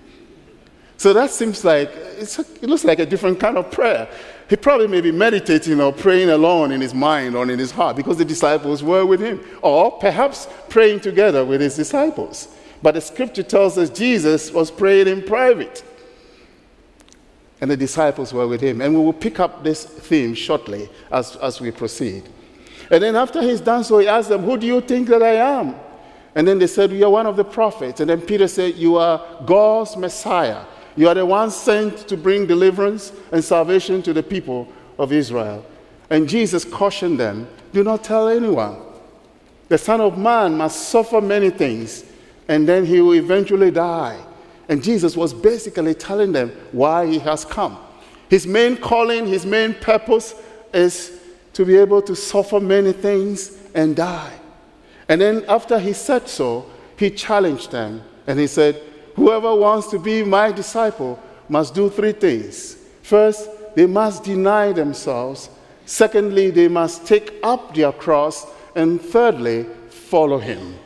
so 0.96 1.12
that 1.12 1.30
seems 1.30 1.64
like 1.64 1.90
it 1.94 2.62
looks 2.62 2.84
like 2.84 2.98
a 2.98 3.06
different 3.06 3.40
kind 3.40 3.56
of 3.56 3.70
prayer. 3.70 4.08
He 4.48 4.56
probably 4.56 4.88
may 4.88 5.00
be 5.00 5.10
meditating 5.10 5.80
or 5.80 5.92
praying 5.92 6.28
alone 6.28 6.72
in 6.72 6.80
his 6.80 6.92
mind 6.92 7.34
or 7.34 7.50
in 7.50 7.58
his 7.58 7.70
heart 7.70 7.96
because 7.96 8.18
the 8.18 8.24
disciples 8.24 8.82
were 8.82 9.06
with 9.06 9.20
him, 9.20 9.40
or 9.62 9.92
perhaps 9.92 10.48
praying 10.68 11.00
together 11.00 11.44
with 11.44 11.60
his 11.60 11.76
disciples. 11.76 12.48
But 12.82 12.92
the 12.92 13.00
scripture 13.00 13.42
tells 13.42 13.78
us 13.78 13.88
Jesus 13.88 14.52
was 14.52 14.70
praying 14.70 15.08
in 15.08 15.22
private, 15.22 15.82
and 17.64 17.70
the 17.70 17.78
disciples 17.78 18.30
were 18.34 18.46
with 18.46 18.60
him. 18.60 18.82
And 18.82 18.94
we 18.94 19.02
will 19.02 19.14
pick 19.14 19.40
up 19.40 19.64
this 19.64 19.86
theme 19.86 20.34
shortly 20.34 20.86
as, 21.10 21.34
as 21.36 21.62
we 21.62 21.70
proceed. 21.70 22.28
And 22.90 23.02
then 23.02 23.16
after 23.16 23.40
he's 23.40 23.62
done 23.62 23.84
so, 23.84 24.00
he 24.00 24.06
asked 24.06 24.28
them, 24.28 24.42
Who 24.42 24.58
do 24.58 24.66
you 24.66 24.82
think 24.82 25.08
that 25.08 25.22
I 25.22 25.36
am? 25.36 25.74
And 26.34 26.46
then 26.46 26.58
they 26.58 26.66
said, 26.66 26.92
You 26.92 27.06
are 27.06 27.10
one 27.10 27.24
of 27.24 27.36
the 27.36 27.44
prophets. 27.44 28.00
And 28.00 28.10
then 28.10 28.20
Peter 28.20 28.48
said, 28.48 28.74
You 28.74 28.98
are 28.98 29.42
God's 29.46 29.96
Messiah. 29.96 30.62
You 30.94 31.08
are 31.08 31.14
the 31.14 31.24
one 31.24 31.50
sent 31.50 32.06
to 32.08 32.18
bring 32.18 32.46
deliverance 32.46 33.14
and 33.32 33.42
salvation 33.42 34.02
to 34.02 34.12
the 34.12 34.22
people 34.22 34.70
of 34.98 35.10
Israel. 35.10 35.64
And 36.10 36.28
Jesus 36.28 36.66
cautioned 36.66 37.18
them 37.18 37.48
do 37.72 37.82
not 37.82 38.04
tell 38.04 38.28
anyone. 38.28 38.76
The 39.70 39.78
Son 39.78 40.02
of 40.02 40.18
Man 40.18 40.58
must 40.58 40.90
suffer 40.90 41.22
many 41.22 41.48
things, 41.48 42.04
and 42.46 42.68
then 42.68 42.84
he 42.84 43.00
will 43.00 43.14
eventually 43.14 43.70
die. 43.70 44.20
And 44.68 44.82
Jesus 44.82 45.16
was 45.16 45.34
basically 45.34 45.94
telling 45.94 46.32
them 46.32 46.50
why 46.72 47.06
he 47.06 47.18
has 47.20 47.44
come. 47.44 47.78
His 48.28 48.46
main 48.46 48.76
calling, 48.76 49.26
his 49.26 49.44
main 49.44 49.74
purpose 49.74 50.34
is 50.72 51.20
to 51.52 51.64
be 51.64 51.76
able 51.76 52.02
to 52.02 52.16
suffer 52.16 52.60
many 52.60 52.92
things 52.92 53.56
and 53.74 53.94
die. 53.94 54.32
And 55.08 55.20
then 55.20 55.44
after 55.48 55.78
he 55.78 55.92
said 55.92 56.28
so, 56.28 56.66
he 56.96 57.10
challenged 57.10 57.70
them 57.70 58.02
and 58.26 58.38
he 58.38 58.46
said, 58.46 58.80
Whoever 59.16 59.54
wants 59.54 59.88
to 59.88 59.98
be 59.98 60.24
my 60.24 60.50
disciple 60.50 61.22
must 61.48 61.74
do 61.74 61.88
three 61.90 62.12
things. 62.12 62.76
First, 63.02 63.48
they 63.76 63.86
must 63.86 64.24
deny 64.24 64.72
themselves. 64.72 65.50
Secondly, 65.86 66.50
they 66.50 66.68
must 66.68 67.06
take 67.06 67.34
up 67.42 67.74
their 67.74 67.92
cross. 67.92 68.46
And 68.74 69.00
thirdly, 69.00 69.66
follow 69.88 70.38
him. 70.38 70.76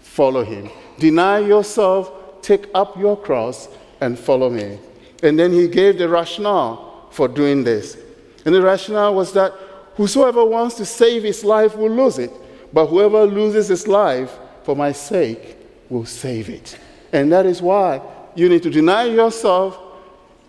Follow 0.00 0.44
him. 0.44 0.70
Deny 0.98 1.40
yourself, 1.40 2.12
take 2.44 2.68
up 2.74 2.96
your 2.98 3.16
cross, 3.16 3.68
and 4.00 4.18
follow 4.18 4.50
me. 4.50 4.78
And 5.22 5.38
then 5.38 5.52
he 5.52 5.66
gave 5.66 5.98
the 5.98 6.08
rationale 6.08 7.08
for 7.10 7.26
doing 7.26 7.64
this. 7.64 7.96
And 8.44 8.54
the 8.54 8.60
rationale 8.60 9.14
was 9.14 9.32
that 9.32 9.52
whosoever 9.94 10.44
wants 10.44 10.74
to 10.76 10.84
save 10.84 11.22
his 11.22 11.42
life 11.44 11.76
will 11.76 11.90
lose 11.90 12.18
it, 12.18 12.30
but 12.72 12.86
whoever 12.86 13.24
loses 13.24 13.68
his 13.68 13.88
life 13.88 14.36
for 14.64 14.76
my 14.76 14.92
sake 14.92 15.56
will 15.88 16.04
save 16.04 16.50
it. 16.50 16.78
And 17.12 17.32
that 17.32 17.46
is 17.46 17.62
why 17.62 18.02
you 18.34 18.48
need 18.48 18.62
to 18.64 18.70
deny 18.70 19.04
yourself, 19.04 19.78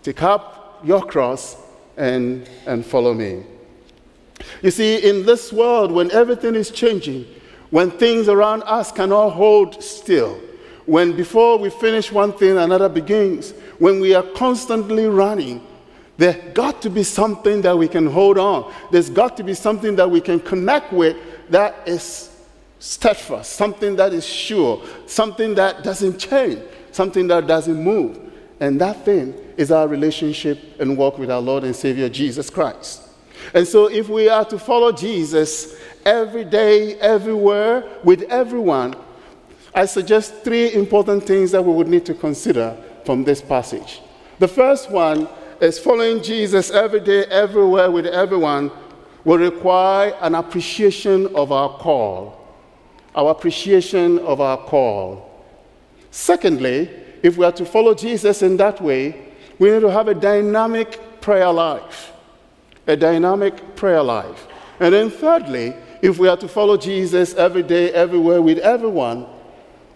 take 0.02 0.22
up 0.22 0.80
your 0.84 1.02
cross, 1.02 1.56
and, 1.96 2.48
and 2.66 2.84
follow 2.84 3.14
me. 3.14 3.44
You 4.60 4.70
see, 4.70 5.08
in 5.08 5.24
this 5.24 5.52
world, 5.52 5.90
when 5.90 6.10
everything 6.10 6.54
is 6.54 6.70
changing, 6.70 7.24
when 7.70 7.90
things 7.90 8.28
around 8.28 8.62
us 8.64 8.92
cannot 8.92 9.30
hold 9.30 9.82
still, 9.82 10.38
when 10.86 11.16
before 11.16 11.58
we 11.58 11.68
finish 11.68 12.10
one 12.10 12.32
thing, 12.32 12.56
another 12.56 12.88
begins, 12.88 13.52
when 13.78 14.00
we 14.00 14.14
are 14.14 14.22
constantly 14.22 15.06
running, 15.06 15.64
there's 16.16 16.54
got 16.54 16.80
to 16.82 16.90
be 16.90 17.02
something 17.02 17.60
that 17.62 17.76
we 17.76 17.88
can 17.88 18.06
hold 18.06 18.38
on. 18.38 18.72
There's 18.90 19.10
got 19.10 19.36
to 19.36 19.42
be 19.42 19.52
something 19.52 19.96
that 19.96 20.10
we 20.10 20.20
can 20.20 20.40
connect 20.40 20.92
with 20.92 21.16
that 21.50 21.86
is 21.86 22.30
steadfast, 22.78 23.52
something 23.52 23.96
that 23.96 24.12
is 24.12 24.24
sure, 24.24 24.82
something 25.06 25.54
that 25.56 25.82
doesn't 25.82 26.18
change, 26.18 26.60
something 26.92 27.26
that 27.28 27.46
doesn't 27.46 27.82
move. 27.82 28.18
And 28.60 28.80
that 28.80 29.04
thing 29.04 29.34
is 29.56 29.70
our 29.70 29.88
relationship 29.88 30.58
and 30.80 30.96
walk 30.96 31.18
with 31.18 31.30
our 31.30 31.40
Lord 31.40 31.64
and 31.64 31.76
Savior 31.76 32.08
Jesus 32.08 32.48
Christ. 32.48 33.02
And 33.52 33.66
so, 33.68 33.86
if 33.86 34.08
we 34.08 34.28
are 34.28 34.44
to 34.46 34.58
follow 34.58 34.92
Jesus 34.92 35.78
every 36.04 36.44
day, 36.44 36.98
everywhere, 36.98 37.84
with 38.02 38.22
everyone, 38.22 38.96
I 39.76 39.84
suggest 39.84 40.42
three 40.42 40.72
important 40.72 41.24
things 41.24 41.50
that 41.50 41.62
we 41.62 41.70
would 41.70 41.86
need 41.86 42.06
to 42.06 42.14
consider 42.14 42.74
from 43.04 43.24
this 43.24 43.42
passage. 43.42 44.00
The 44.38 44.48
first 44.48 44.90
one 44.90 45.28
is 45.60 45.78
following 45.78 46.22
Jesus 46.22 46.70
every 46.70 47.00
day, 47.00 47.26
everywhere, 47.26 47.90
with 47.90 48.06
everyone 48.06 48.72
will 49.24 49.36
require 49.36 50.16
an 50.22 50.34
appreciation 50.34 51.26
of 51.34 51.52
our 51.52 51.68
call. 51.76 52.42
Our 53.14 53.32
appreciation 53.32 54.18
of 54.20 54.40
our 54.40 54.56
call. 54.56 55.44
Secondly, 56.10 56.88
if 57.22 57.36
we 57.36 57.44
are 57.44 57.52
to 57.52 57.66
follow 57.66 57.92
Jesus 57.92 58.40
in 58.40 58.56
that 58.56 58.80
way, 58.80 59.34
we 59.58 59.70
need 59.70 59.80
to 59.80 59.90
have 59.90 60.08
a 60.08 60.14
dynamic 60.14 61.20
prayer 61.20 61.52
life. 61.52 62.14
A 62.86 62.96
dynamic 62.96 63.76
prayer 63.76 64.02
life. 64.02 64.46
And 64.80 64.94
then, 64.94 65.10
thirdly, 65.10 65.74
if 66.00 66.18
we 66.18 66.28
are 66.28 66.36
to 66.38 66.48
follow 66.48 66.78
Jesus 66.78 67.34
every 67.34 67.62
day, 67.62 67.92
everywhere, 67.92 68.40
with 68.40 68.58
everyone, 68.58 69.26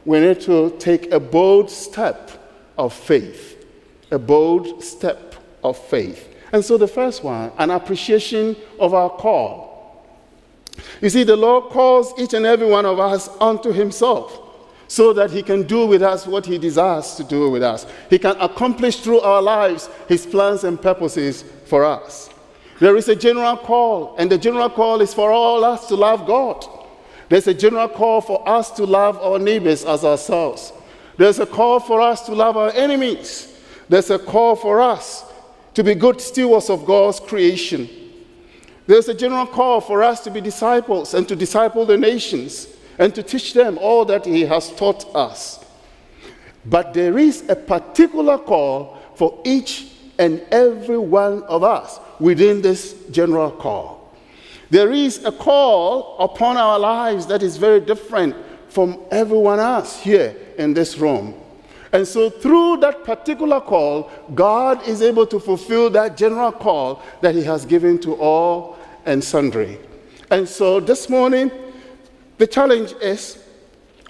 we 0.05 0.21
need 0.21 0.41
to 0.43 0.77
take 0.79 1.13
a 1.13 1.21
bold 1.21 1.71
step 1.71 2.31
of 2.79 2.93
faith. 2.93 3.65
A 4.11 4.19
bold 4.19 4.83
step 4.83 5.35
of 5.63 5.79
faith. 5.79 6.29
And 6.53 6.65
so, 6.65 6.77
the 6.77 6.89
first 6.89 7.23
one, 7.23 7.53
an 7.59 7.71
appreciation 7.71 8.57
of 8.79 8.95
our 8.95 9.11
call. 9.11 10.05
You 11.01 11.11
see, 11.11 11.23
the 11.23 11.37
Lord 11.37 11.71
calls 11.71 12.13
each 12.19 12.35
and 12.35 12.47
every 12.47 12.67
one 12.67 12.87
of 12.87 12.99
us 12.99 13.29
unto 13.41 13.73
Himself 13.73 14.51
so 14.91 15.13
that 15.13 15.31
he 15.31 15.41
can 15.41 15.63
do 15.63 15.87
with 15.87 16.03
us 16.03 16.27
what 16.27 16.45
he 16.45 16.59
desires 16.59 17.15
to 17.15 17.23
do 17.23 17.49
with 17.49 17.63
us. 17.63 17.87
He 18.11 18.19
can 18.19 18.37
accomplish 18.41 18.99
through 18.99 19.21
our 19.21 19.41
lives 19.41 19.89
his 20.09 20.27
plans 20.27 20.65
and 20.65 20.83
purposes 20.83 21.45
for 21.67 21.85
us. 21.85 22.29
There 22.81 22.97
is 22.97 23.09
a 23.09 23.15
general 23.15 23.57
call, 23.57 24.17
and 24.19 24.29
the 24.29 24.37
general 24.37 24.69
call 24.69 25.01
is 25.01 25.15
for 25.15 25.31
all 25.31 25.65
us 25.65 25.87
to 25.87 25.95
love 25.95 26.27
God. 26.27 26.67
There's 27.31 27.47
a 27.47 27.55
general 27.55 27.89
call 27.89 28.21
for 28.21 28.47
us 28.47 28.73
to 28.73 28.85
love 28.85 29.17
our 29.19 29.39
neighbors 29.39 29.85
as 29.85 30.05
ourselves. 30.05 30.73
There's 31.17 31.39
a 31.39 31.47
call 31.47 31.79
for 31.79 32.01
us 32.01 32.27
to 32.27 32.35
love 32.35 32.57
our 32.57 32.73
enemies. 32.73 33.57
There's 33.89 34.11
a 34.11 34.19
call 34.19 34.57
for 34.57 34.81
us 34.81 35.25
to 35.75 35.85
be 35.85 35.95
good 35.95 36.21
stewards 36.21 36.69
of 36.69 36.85
God's 36.85 37.21
creation. 37.21 37.89
There's 38.89 39.09
a 39.09 39.15
general 39.15 39.47
call 39.47 39.81
for 39.81 40.03
us 40.03 40.25
to 40.25 40.31
be 40.33 40.41
disciples 40.41 41.15
and 41.15 41.29
to 41.29 41.37
disciple 41.37 41.87
the 41.87 41.97
nations 41.97 42.67
and 42.99 43.15
to 43.15 43.23
teach 43.23 43.55
them 43.55 43.79
all 43.79 44.05
that 44.07 44.27
He 44.27 44.41
has 44.43 44.73
taught 44.73 45.15
us. 45.15 45.65
But 46.67 46.95
there 46.95 47.17
is 47.17 47.49
a 47.49 47.55
particular 47.55 48.39
call 48.39 48.99
for 49.15 49.41
each 49.45 49.87
and 50.19 50.43
every 50.51 50.99
one 50.99 51.45
of 51.45 51.63
us 51.63 52.01
within 52.19 52.61
this 52.61 52.97
general 53.13 53.53
call. 53.53 54.00
There 54.71 54.93
is 54.93 55.25
a 55.25 55.33
call 55.33 56.17
upon 56.19 56.57
our 56.57 56.79
lives 56.79 57.27
that 57.27 57.43
is 57.43 57.57
very 57.57 57.81
different 57.81 58.37
from 58.69 59.01
everyone 59.11 59.59
else 59.59 60.01
here 60.01 60.37
in 60.59 60.75
this 60.75 60.97
room. 60.97 61.35
And 61.93 62.07
so, 62.07 62.31
through 62.31 62.77
that 62.79 63.03
particular 63.05 63.61
call, 63.61 64.11
God 64.33 64.87
is 64.87 65.03
able 65.03 65.27
to 65.27 65.41
fulfill 65.41 65.91
that 65.91 66.17
general 66.17 66.53
call 66.53 67.03
that 67.21 67.35
He 67.35 67.43
has 67.43 67.67
given 67.67 67.99
to 68.03 68.15
all 68.15 68.79
and 69.07 69.23
sundry. 69.23 69.79
And 70.31 70.49
so, 70.49 70.79
this 70.79 71.09
morning, 71.09 71.51
the 72.39 72.47
challenge 72.47 72.93
is 73.03 73.43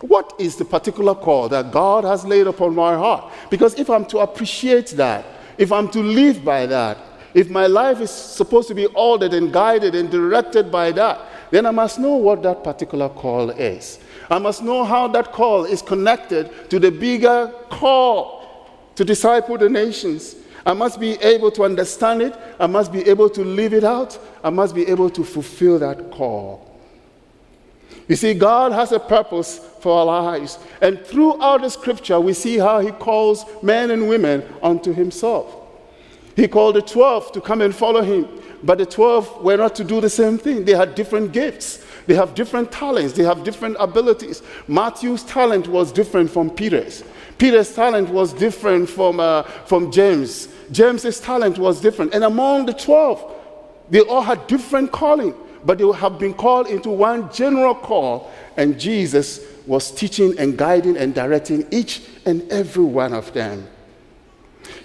what 0.02 0.34
is 0.38 0.56
the 0.56 0.64
particular 0.64 1.14
call 1.14 1.48
that 1.48 1.72
God 1.72 2.04
has 2.04 2.24
laid 2.24 2.46
upon 2.46 2.74
my 2.74 2.94
heart? 2.94 3.32
Because 3.48 3.78
if 3.78 3.88
I'm 3.88 4.04
to 4.06 4.18
appreciate 4.18 4.88
that, 4.90 5.24
if 5.56 5.72
I'm 5.72 5.88
to 5.88 6.02
live 6.02 6.44
by 6.44 6.66
that, 6.66 6.98
if 7.34 7.48
my 7.48 7.66
life 7.66 8.00
is 8.00 8.10
supposed 8.10 8.68
to 8.68 8.74
be 8.74 8.86
ordered 8.86 9.34
and 9.34 9.52
guided 9.52 9.94
and 9.94 10.10
directed 10.10 10.70
by 10.70 10.92
that, 10.92 11.20
then 11.50 11.66
I 11.66 11.70
must 11.70 11.98
know 11.98 12.14
what 12.16 12.42
that 12.42 12.64
particular 12.64 13.08
call 13.08 13.50
is. 13.50 13.98
I 14.30 14.38
must 14.38 14.62
know 14.62 14.84
how 14.84 15.08
that 15.08 15.32
call 15.32 15.64
is 15.64 15.82
connected 15.82 16.70
to 16.70 16.78
the 16.78 16.90
bigger 16.90 17.52
call 17.68 18.68
to 18.94 19.04
disciple 19.04 19.58
the 19.58 19.68
nations. 19.68 20.36
I 20.64 20.74
must 20.74 21.00
be 21.00 21.12
able 21.22 21.50
to 21.52 21.64
understand 21.64 22.22
it. 22.22 22.36
I 22.58 22.66
must 22.66 22.92
be 22.92 23.08
able 23.08 23.30
to 23.30 23.42
live 23.42 23.74
it 23.74 23.84
out. 23.84 24.18
I 24.44 24.50
must 24.50 24.74
be 24.74 24.86
able 24.86 25.10
to 25.10 25.24
fulfill 25.24 25.78
that 25.78 26.10
call. 26.10 26.66
You 28.08 28.16
see, 28.16 28.34
God 28.34 28.72
has 28.72 28.92
a 28.92 28.98
purpose 28.98 29.58
for 29.80 30.00
our 30.00 30.04
lives. 30.04 30.58
And 30.80 31.00
throughout 31.04 31.62
the 31.62 31.68
scripture, 31.68 32.20
we 32.20 32.34
see 32.34 32.58
how 32.58 32.80
He 32.80 32.90
calls 32.90 33.44
men 33.62 33.90
and 33.90 34.08
women 34.08 34.44
unto 34.62 34.92
Himself. 34.92 35.59
He 36.36 36.48
called 36.48 36.76
the 36.76 36.82
12 36.82 37.32
to 37.32 37.40
come 37.40 37.60
and 37.60 37.74
follow 37.74 38.02
Him. 38.02 38.28
But 38.62 38.78
the 38.78 38.86
12 38.86 39.42
were 39.42 39.56
not 39.56 39.74
to 39.76 39.84
do 39.84 40.00
the 40.00 40.10
same 40.10 40.38
thing. 40.38 40.64
They 40.64 40.74
had 40.74 40.94
different 40.94 41.32
gifts, 41.32 41.84
they 42.06 42.14
have 42.14 42.34
different 42.34 42.70
talents, 42.70 43.14
they 43.14 43.24
have 43.24 43.44
different 43.44 43.76
abilities. 43.78 44.42
Matthew's 44.68 45.22
talent 45.22 45.68
was 45.68 45.92
different 45.92 46.30
from 46.30 46.50
Peter's. 46.50 47.02
Peter's 47.38 47.74
talent 47.74 48.10
was 48.10 48.32
different 48.34 48.88
from, 48.88 49.18
uh, 49.18 49.42
from 49.42 49.90
James. 49.90 50.48
James's 50.72 51.20
talent 51.20 51.58
was 51.58 51.80
different. 51.80 52.14
And 52.14 52.24
among 52.24 52.66
the 52.66 52.74
12, 52.74 53.36
they 53.88 54.00
all 54.00 54.22
had 54.22 54.46
different 54.46 54.92
calling 54.92 55.34
but 55.64 55.78
they 55.78 55.92
have 55.92 56.18
been 56.18 56.34
called 56.34 56.68
into 56.68 56.90
one 56.90 57.32
general 57.32 57.74
call, 57.74 58.30
and 58.56 58.78
Jesus 58.78 59.40
was 59.66 59.90
teaching 59.90 60.38
and 60.38 60.56
guiding 60.56 60.96
and 60.96 61.14
directing 61.14 61.66
each 61.70 62.02
and 62.24 62.50
every 62.50 62.84
one 62.84 63.12
of 63.12 63.32
them. 63.32 63.66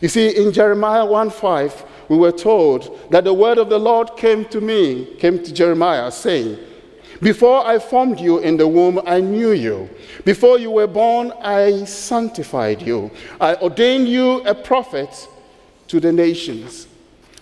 You 0.02 0.08
see, 0.08 0.36
in 0.36 0.52
Jeremiah 0.52 1.06
1 1.06 1.30
5, 1.30 1.86
we 2.10 2.18
were 2.18 2.32
told 2.32 3.10
that 3.12 3.24
the 3.24 3.34
word 3.34 3.58
of 3.58 3.70
the 3.70 3.80
Lord 3.80 4.16
came 4.18 4.46
to 4.46 4.62
me, 4.62 5.06
came 5.20 5.44
to 5.44 5.54
Jeremiah, 5.54 6.12
saying, 6.12 6.58
Before 7.22 7.66
I 7.66 7.80
formed 7.80 8.20
you 8.20 8.40
in 8.40 8.58
the 8.58 8.68
womb, 8.68 9.02
I 9.06 9.22
knew 9.22 9.52
you. 9.52 9.90
Before 10.24 10.60
you 10.60 10.72
were 10.72 10.88
born, 10.88 11.32
I 11.42 11.86
sanctified 11.86 12.82
you. 12.82 13.12
I 13.40 13.56
ordained 13.56 14.08
you 14.08 14.42
a 14.42 14.54
prophet 14.54 15.28
to 15.88 16.00
the 16.00 16.12
nations. 16.12 16.88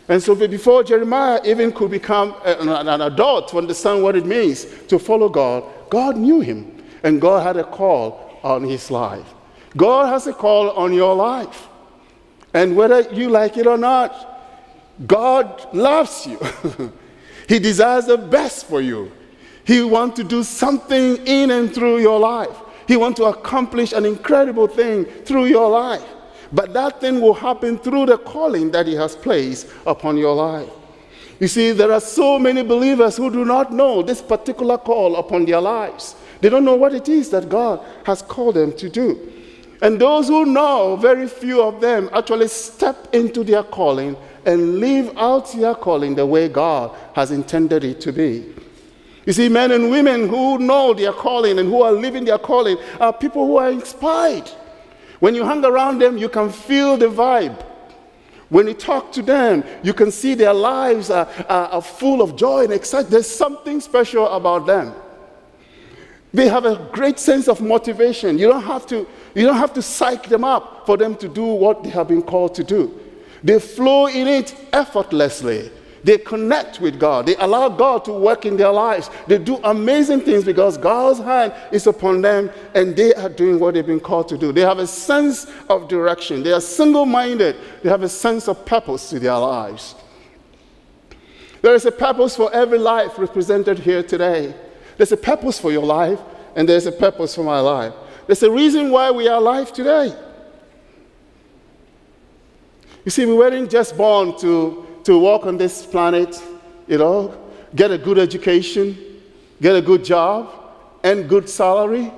And 0.09 0.21
so 0.21 0.35
before 0.35 0.83
Jeremiah 0.83 1.39
even 1.45 1.71
could 1.71 1.89
become 1.91 2.35
an 2.43 3.01
adult 3.01 3.47
to 3.49 3.57
understand 3.57 4.03
what 4.03 4.15
it 4.15 4.25
means 4.25 4.65
to 4.87 4.99
follow 4.99 5.29
God, 5.29 5.63
God 5.89 6.17
knew 6.17 6.41
him. 6.41 6.83
And 7.03 7.19
God 7.19 7.45
had 7.45 7.57
a 7.57 7.63
call 7.63 8.39
on 8.43 8.63
his 8.63 8.91
life. 8.91 9.33
God 9.75 10.07
has 10.07 10.27
a 10.27 10.33
call 10.33 10.71
on 10.71 10.93
your 10.93 11.15
life. 11.15 11.67
And 12.53 12.75
whether 12.75 13.01
you 13.13 13.29
like 13.29 13.57
it 13.57 13.67
or 13.67 13.77
not, 13.77 14.29
God 15.07 15.73
loves 15.73 16.27
you. 16.27 16.39
he 17.47 17.59
desires 17.59 18.05
the 18.05 18.17
best 18.17 18.67
for 18.67 18.81
you. 18.81 19.11
He 19.65 19.81
wants 19.81 20.17
to 20.17 20.23
do 20.23 20.43
something 20.43 21.17
in 21.25 21.51
and 21.51 21.73
through 21.73 21.99
your 21.99 22.19
life. 22.19 22.55
He 22.87 22.97
wants 22.97 23.19
to 23.19 23.25
accomplish 23.25 23.93
an 23.93 24.05
incredible 24.05 24.67
thing 24.67 25.05
through 25.05 25.45
your 25.45 25.69
life. 25.69 26.03
But 26.51 26.73
that 26.73 27.01
thing 27.01 27.21
will 27.21 27.33
happen 27.33 27.79
through 27.79 28.07
the 28.07 28.17
calling 28.17 28.71
that 28.71 28.85
He 28.85 28.93
has 28.95 29.15
placed 29.15 29.67
upon 29.87 30.17
your 30.17 30.35
life. 30.35 30.69
You 31.39 31.47
see, 31.47 31.71
there 31.71 31.91
are 31.91 31.99
so 31.99 32.37
many 32.37 32.61
believers 32.61 33.17
who 33.17 33.31
do 33.31 33.43
not 33.43 33.73
know 33.73 34.03
this 34.03 34.21
particular 34.21 34.77
call 34.77 35.15
upon 35.15 35.45
their 35.45 35.59
lives. 35.59 36.15
They 36.41 36.49
don't 36.49 36.63
know 36.65 36.75
what 36.75 36.93
it 36.93 37.09
is 37.09 37.29
that 37.31 37.49
God 37.49 37.83
has 38.05 38.21
called 38.21 38.55
them 38.55 38.73
to 38.73 38.89
do. 38.89 39.31
And 39.83 39.99
those 39.99 40.29
who 40.29 40.45
know, 40.45 40.95
very 40.95 41.27
few 41.27 41.61
of 41.61 41.81
them 41.81 42.09
actually 42.13 42.47
step 42.47 43.13
into 43.13 43.43
their 43.43 43.63
calling 43.63 44.15
and 44.45 44.79
live 44.79 45.11
out 45.17 45.51
their 45.51 45.75
calling 45.75 46.15
the 46.15 46.25
way 46.25 46.47
God 46.47 46.95
has 47.13 47.31
intended 47.31 47.83
it 47.83 47.99
to 47.99 48.13
be. 48.13 48.45
You 49.25 49.33
see, 49.33 49.49
men 49.49 49.73
and 49.73 49.91
women 49.91 50.29
who 50.29 50.57
know 50.57 50.93
their 50.93 51.11
calling 51.11 51.59
and 51.59 51.67
who 51.67 51.81
are 51.81 51.91
living 51.91 52.23
their 52.23 52.37
calling 52.37 52.77
are 53.01 53.11
people 53.11 53.45
who 53.45 53.57
are 53.57 53.71
inspired. 53.71 54.49
When 55.19 55.35
you 55.35 55.43
hang 55.43 55.65
around 55.65 55.99
them, 55.99 56.17
you 56.17 56.29
can 56.29 56.49
feel 56.49 56.95
the 56.95 57.07
vibe. 57.07 57.61
When 58.47 58.67
you 58.67 58.73
talk 58.75 59.11
to 59.13 59.21
them, 59.21 59.65
you 59.83 59.93
can 59.93 60.11
see 60.11 60.33
their 60.33 60.53
lives 60.53 61.09
are, 61.09 61.27
are, 61.49 61.67
are 61.67 61.81
full 61.81 62.21
of 62.21 62.37
joy 62.37 62.63
and 62.63 62.71
excitement. 62.71 63.11
There's 63.11 63.29
something 63.29 63.81
special 63.81 64.29
about 64.29 64.65
them. 64.65 64.93
They 66.33 66.47
have 66.47 66.65
a 66.65 66.89
great 66.91 67.19
sense 67.19 67.47
of 67.47 67.61
motivation. 67.61 68.39
You 68.39 68.49
don't 68.49 68.63
have 68.63 68.87
to, 68.87 69.07
you 69.35 69.45
don't 69.45 69.57
have 69.57 69.73
to 69.73 69.81
psych 69.81 70.27
them 70.27 70.43
up 70.43 70.85
for 70.85 70.97
them 70.97 71.15
to 71.15 71.27
do 71.27 71.43
what 71.43 71.83
they 71.83 71.89
have 71.89 72.07
been 72.07 72.21
called 72.21 72.55
to 72.55 72.63
do. 72.63 72.99
They 73.43 73.59
flow 73.59 74.07
in 74.07 74.27
it 74.27 74.55
effortlessly. 74.71 75.71
They 76.03 76.17
connect 76.17 76.81
with 76.81 76.99
God. 76.99 77.25
They 77.25 77.35
allow 77.37 77.69
God 77.69 78.03
to 78.05 78.11
work 78.11 78.45
in 78.45 78.57
their 78.57 78.71
lives. 78.71 79.09
They 79.25 79.37
do 79.37 79.57
amazing 79.63 80.21
things 80.21 80.43
because 80.43 80.77
God's 80.77 81.19
hand 81.19 81.53
is 81.71 81.87
upon 81.87 82.21
them 82.21 82.51
and 82.75 82.93
they 82.95 83.13
are 83.13 83.29
doing 83.29 83.57
what 83.57 83.73
they've 83.73 83.85
been 83.85 84.01
called 84.01 84.27
to 84.29 84.37
do. 84.37 84.51
They 84.51 84.61
have 84.61 84.79
a 84.79 84.87
sense 84.87 85.47
of 85.69 85.87
direction. 85.87 86.43
They 86.43 86.51
are 86.51 86.59
single 86.59 87.05
minded. 87.05 87.55
They 87.81 87.89
have 87.89 88.03
a 88.03 88.09
sense 88.09 88.49
of 88.49 88.65
purpose 88.65 89.09
to 89.11 89.19
their 89.19 89.37
lives. 89.37 89.95
There 91.61 91.73
is 91.73 91.85
a 91.85 91.91
purpose 91.91 92.35
for 92.35 92.53
every 92.53 92.79
life 92.79 93.17
represented 93.17 93.79
here 93.79 94.03
today. 94.03 94.53
There's 94.97 95.13
a 95.13 95.17
purpose 95.17 95.57
for 95.57 95.71
your 95.71 95.85
life, 95.85 96.19
and 96.57 96.67
there's 96.67 96.85
a 96.85 96.91
purpose 96.91 97.33
for 97.33 97.43
my 97.43 97.61
life. 97.61 97.93
There's 98.27 98.43
a 98.43 98.51
reason 98.51 98.89
why 98.89 99.11
we 99.11 99.27
are 99.27 99.37
alive 99.37 99.73
today. 99.73 100.15
You 103.03 103.11
see, 103.11 103.25
we 103.25 103.33
weren't 103.33 103.69
just 103.69 103.97
born 103.97 104.37
to, 104.39 104.87
to 105.03 105.19
walk 105.19 105.45
on 105.45 105.57
this 105.57 105.85
planet, 105.85 106.41
you 106.87 106.97
know, 106.97 107.37
get 107.75 107.91
a 107.91 107.97
good 107.97 108.17
education, 108.17 108.97
get 109.61 109.75
a 109.75 109.81
good 109.81 110.05
job, 110.05 110.49
and 111.03 111.27
good 111.27 111.49
salary, 111.49 112.13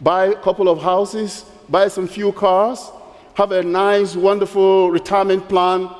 buy 0.00 0.26
a 0.26 0.36
couple 0.36 0.70
of 0.70 0.80
houses, 0.80 1.44
buy 1.68 1.88
some 1.88 2.08
few 2.08 2.32
cars, 2.32 2.90
have 3.34 3.52
a 3.52 3.62
nice, 3.62 4.16
wonderful 4.16 4.90
retirement 4.90 5.46
plan, 5.50 5.90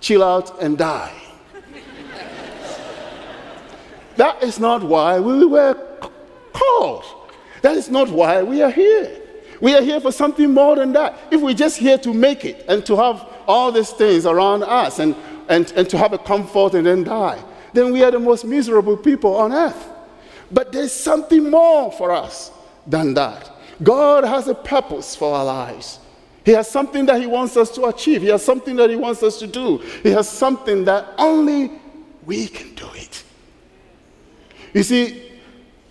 chill 0.00 0.22
out, 0.22 0.60
and 0.60 0.76
die. 0.76 1.14
that 4.16 4.42
is 4.42 4.60
not 4.60 4.82
why 4.82 5.18
we 5.18 5.46
were 5.46 5.74
called. 6.52 7.19
That 7.62 7.76
is 7.76 7.90
not 7.90 8.08
why 8.08 8.42
we 8.42 8.62
are 8.62 8.70
here. 8.70 9.20
We 9.60 9.74
are 9.74 9.82
here 9.82 10.00
for 10.00 10.12
something 10.12 10.52
more 10.52 10.76
than 10.76 10.92
that. 10.94 11.18
If 11.30 11.40
we're 11.40 11.54
just 11.54 11.78
here 11.78 11.98
to 11.98 12.14
make 12.14 12.44
it 12.44 12.64
and 12.68 12.84
to 12.86 12.96
have 12.96 13.26
all 13.46 13.70
these 13.70 13.90
things 13.90 14.24
around 14.24 14.62
us 14.62 14.98
and, 14.98 15.14
and, 15.48 15.70
and 15.76 15.88
to 15.90 15.98
have 15.98 16.12
a 16.12 16.18
comfort 16.18 16.74
and 16.74 16.86
then 16.86 17.04
die, 17.04 17.42
then 17.72 17.92
we 17.92 18.02
are 18.02 18.10
the 18.10 18.18
most 18.18 18.44
miserable 18.44 18.96
people 18.96 19.36
on 19.36 19.52
earth. 19.52 19.88
But 20.50 20.72
there's 20.72 20.92
something 20.92 21.50
more 21.50 21.92
for 21.92 22.10
us 22.10 22.50
than 22.86 23.14
that. 23.14 23.50
God 23.82 24.24
has 24.24 24.48
a 24.48 24.54
purpose 24.54 25.14
for 25.14 25.34
our 25.34 25.44
lives. 25.44 25.98
He 26.44 26.52
has 26.52 26.70
something 26.70 27.06
that 27.06 27.20
He 27.20 27.26
wants 27.26 27.56
us 27.56 27.70
to 27.72 27.84
achieve. 27.84 28.22
He 28.22 28.28
has 28.28 28.44
something 28.44 28.76
that 28.76 28.90
He 28.90 28.96
wants 28.96 29.22
us 29.22 29.38
to 29.40 29.46
do. 29.46 29.78
He 30.02 30.10
has 30.10 30.28
something 30.28 30.84
that 30.86 31.06
only 31.18 31.70
we 32.24 32.48
can 32.48 32.74
do 32.74 32.88
it. 32.94 33.24
You 34.72 34.82
see, 34.82 35.29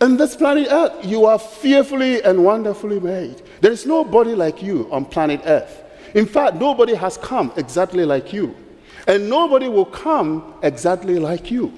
in 0.02 0.18
this 0.18 0.36
planet 0.36 0.68
Earth, 0.70 1.06
you 1.06 1.26
are 1.26 1.40
fearfully 1.40 2.24
and 2.24 2.44
wonderfully 2.44 3.00
made. 3.00 3.42
There 3.62 3.72
is 3.72 3.86
nobody 3.86 4.34
like 4.34 4.64
you 4.64 4.88
on 4.92 5.06
planet 5.06 5.42
Earth. 5.46 5.84
In 6.16 6.26
fact, 6.26 6.56
nobody 6.56 6.96
has 6.96 7.18
come 7.18 7.52
exactly 7.56 8.06
like 8.06 8.34
you. 8.34 8.56
And 9.08 9.30
nobody 9.30 9.68
will 9.68 9.86
come 9.86 10.54
exactly 10.62 11.20
like 11.20 11.52
you. 11.52 11.74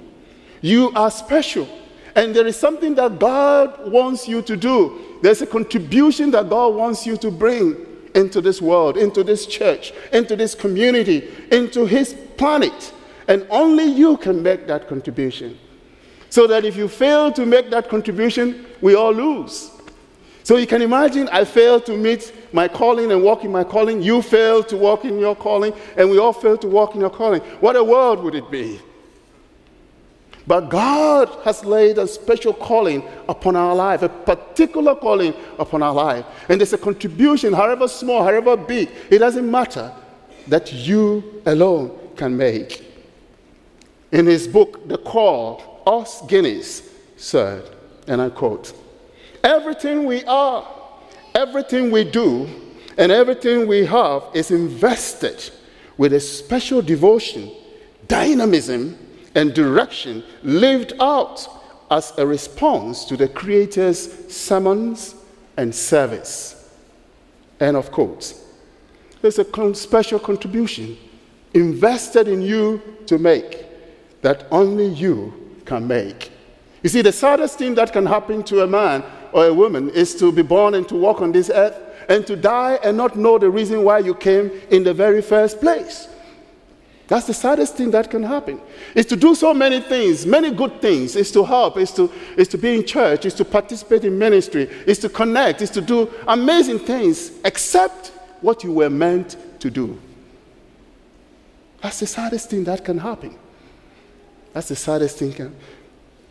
You 0.60 0.92
are 0.94 1.10
special. 1.10 1.68
And 2.14 2.34
there 2.34 2.46
is 2.46 2.56
something 2.56 2.94
that 2.96 3.18
God 3.18 3.90
wants 3.90 4.28
you 4.28 4.42
to 4.42 4.56
do. 4.56 5.18
There's 5.22 5.42
a 5.42 5.46
contribution 5.46 6.30
that 6.32 6.48
God 6.48 6.74
wants 6.74 7.06
you 7.06 7.16
to 7.18 7.30
bring 7.30 7.86
into 8.14 8.40
this 8.40 8.60
world, 8.60 8.96
into 8.96 9.24
this 9.24 9.46
church, 9.46 9.92
into 10.12 10.36
this 10.36 10.54
community, 10.54 11.28
into 11.50 11.86
His 11.86 12.14
planet. 12.36 12.92
And 13.28 13.46
only 13.50 13.84
you 13.84 14.16
can 14.18 14.42
make 14.42 14.66
that 14.66 14.88
contribution. 14.88 15.58
So 16.32 16.46
that 16.46 16.64
if 16.64 16.76
you 16.76 16.88
fail 16.88 17.30
to 17.32 17.44
make 17.44 17.68
that 17.72 17.90
contribution, 17.90 18.64
we 18.80 18.94
all 18.94 19.12
lose. 19.12 19.70
So 20.44 20.56
you 20.56 20.66
can 20.66 20.80
imagine 20.80 21.28
I 21.28 21.44
failed 21.44 21.84
to 21.84 21.94
meet 21.94 22.32
my 22.54 22.68
calling 22.68 23.12
and 23.12 23.22
walk 23.22 23.44
in 23.44 23.52
my 23.52 23.64
calling. 23.64 24.00
You 24.00 24.22
failed 24.22 24.66
to 24.70 24.78
walk 24.78 25.04
in 25.04 25.18
your 25.18 25.36
calling, 25.36 25.74
and 25.94 26.10
we 26.10 26.16
all 26.16 26.32
failed 26.32 26.62
to 26.62 26.68
walk 26.68 26.94
in 26.94 27.02
your 27.02 27.10
calling. 27.10 27.42
What 27.60 27.76
a 27.76 27.84
world 27.84 28.24
would 28.24 28.34
it 28.34 28.50
be? 28.50 28.80
But 30.46 30.70
God 30.70 31.28
has 31.44 31.66
laid 31.66 31.98
a 31.98 32.06
special 32.06 32.54
calling 32.54 33.06
upon 33.28 33.54
our 33.54 33.74
life, 33.74 34.00
a 34.00 34.08
particular 34.08 34.94
calling 34.94 35.34
upon 35.58 35.82
our 35.82 35.92
life. 35.92 36.24
And 36.48 36.58
there's 36.58 36.72
a 36.72 36.78
contribution, 36.78 37.52
however 37.52 37.88
small, 37.88 38.24
however 38.24 38.56
big, 38.56 38.88
it 39.10 39.18
doesn't 39.18 39.50
matter, 39.50 39.92
that 40.48 40.72
you 40.72 41.42
alone 41.44 41.90
can 42.16 42.34
make. 42.34 42.90
In 44.12 44.24
his 44.24 44.48
book, 44.48 44.88
The 44.88 44.96
Call, 44.96 45.71
Os 45.86 46.22
Guinness 46.26 46.90
said, 47.16 47.68
and 48.06 48.20
I 48.20 48.30
quote, 48.30 48.72
Everything 49.42 50.04
we 50.04 50.24
are, 50.24 50.66
everything 51.34 51.90
we 51.90 52.04
do, 52.04 52.48
and 52.98 53.10
everything 53.10 53.66
we 53.66 53.86
have 53.86 54.24
is 54.34 54.50
invested 54.50 55.50
with 55.96 56.12
a 56.12 56.20
special 56.20 56.82
devotion, 56.82 57.50
dynamism, 58.08 58.98
and 59.34 59.54
direction 59.54 60.22
lived 60.42 60.92
out 61.00 61.48
as 61.90 62.12
a 62.18 62.26
response 62.26 63.04
to 63.06 63.16
the 63.16 63.28
Creator's 63.28 64.32
summons 64.32 65.14
and 65.56 65.74
service. 65.74 66.70
End 67.60 67.76
of 67.76 67.90
quote. 67.90 68.34
There's 69.20 69.38
a 69.38 69.74
special 69.74 70.18
contribution 70.18 70.96
invested 71.54 72.28
in 72.28 72.42
you 72.42 72.82
to 73.06 73.18
make 73.18 73.66
that 74.22 74.46
only 74.50 74.86
you 74.86 75.41
can 75.72 75.88
make. 75.88 76.30
You 76.82 76.90
see, 76.90 77.00
the 77.00 77.12
saddest 77.12 77.58
thing 77.58 77.74
that 77.76 77.92
can 77.92 78.04
happen 78.04 78.42
to 78.44 78.62
a 78.62 78.66
man 78.66 79.02
or 79.32 79.46
a 79.46 79.54
woman 79.54 79.88
is 79.90 80.14
to 80.16 80.30
be 80.30 80.42
born 80.42 80.74
and 80.74 80.86
to 80.88 80.94
walk 80.94 81.22
on 81.22 81.32
this 81.32 81.48
earth 81.48 81.78
and 82.10 82.26
to 82.26 82.36
die 82.36 82.78
and 82.84 82.94
not 82.96 83.16
know 83.16 83.38
the 83.38 83.48
reason 83.48 83.82
why 83.82 84.00
you 84.00 84.14
came 84.14 84.50
in 84.70 84.84
the 84.84 84.92
very 84.92 85.22
first 85.22 85.60
place. 85.60 86.08
That's 87.08 87.26
the 87.26 87.34
saddest 87.34 87.76
thing 87.76 87.90
that 87.92 88.10
can 88.10 88.22
happen. 88.22 88.60
Is 88.94 89.06
to 89.06 89.16
do 89.16 89.34
so 89.34 89.54
many 89.54 89.80
things, 89.80 90.26
many 90.26 90.50
good 90.50 90.80
things. 90.82 91.16
Is 91.16 91.30
to 91.32 91.44
help, 91.44 91.78
is 91.78 91.92
to, 91.92 92.12
is 92.36 92.48
to 92.48 92.58
be 92.58 92.74
in 92.74 92.84
church, 92.84 93.24
is 93.24 93.34
to 93.34 93.44
participate 93.44 94.04
in 94.04 94.18
ministry, 94.18 94.64
is 94.86 94.98
to 94.98 95.08
connect, 95.08 95.62
is 95.62 95.70
to 95.70 95.80
do 95.80 96.10
amazing 96.28 96.80
things, 96.80 97.32
except 97.44 98.12
what 98.42 98.62
you 98.62 98.72
were 98.72 98.90
meant 98.90 99.36
to 99.60 99.70
do. 99.70 99.98
That's 101.80 102.00
the 102.00 102.06
saddest 102.06 102.50
thing 102.50 102.64
that 102.64 102.84
can 102.84 102.98
happen. 102.98 103.38
That's 104.52 104.68
the 104.68 104.76
saddest 104.76 105.18
thing. 105.18 105.54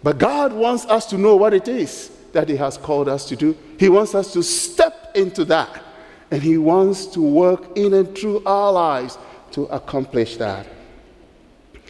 But 0.04 0.18
God 0.18 0.54
wants 0.54 0.86
us 0.86 1.06
to 1.08 1.18
know 1.18 1.36
what 1.36 1.54
it 1.54 1.68
is 1.68 2.12
that 2.34 2.50
He 2.50 2.56
has 2.56 2.78
called 2.78 3.08
us 3.08 3.28
to 3.30 3.36
do. 3.36 3.58
He 3.80 3.90
wants 3.90 4.16
us 4.16 4.34
to 4.34 4.44
step 4.44 5.12
into 5.16 5.46
that. 5.46 5.84
And 6.30 6.42
He 6.42 6.58
wants 6.58 7.06
to 7.08 7.22
work 7.22 7.78
in 7.78 7.94
and 7.94 8.18
through 8.18 8.44
our 8.46 8.72
lives 8.72 9.18
to 9.52 9.64
accomplish 9.66 10.38
that. 10.38 10.68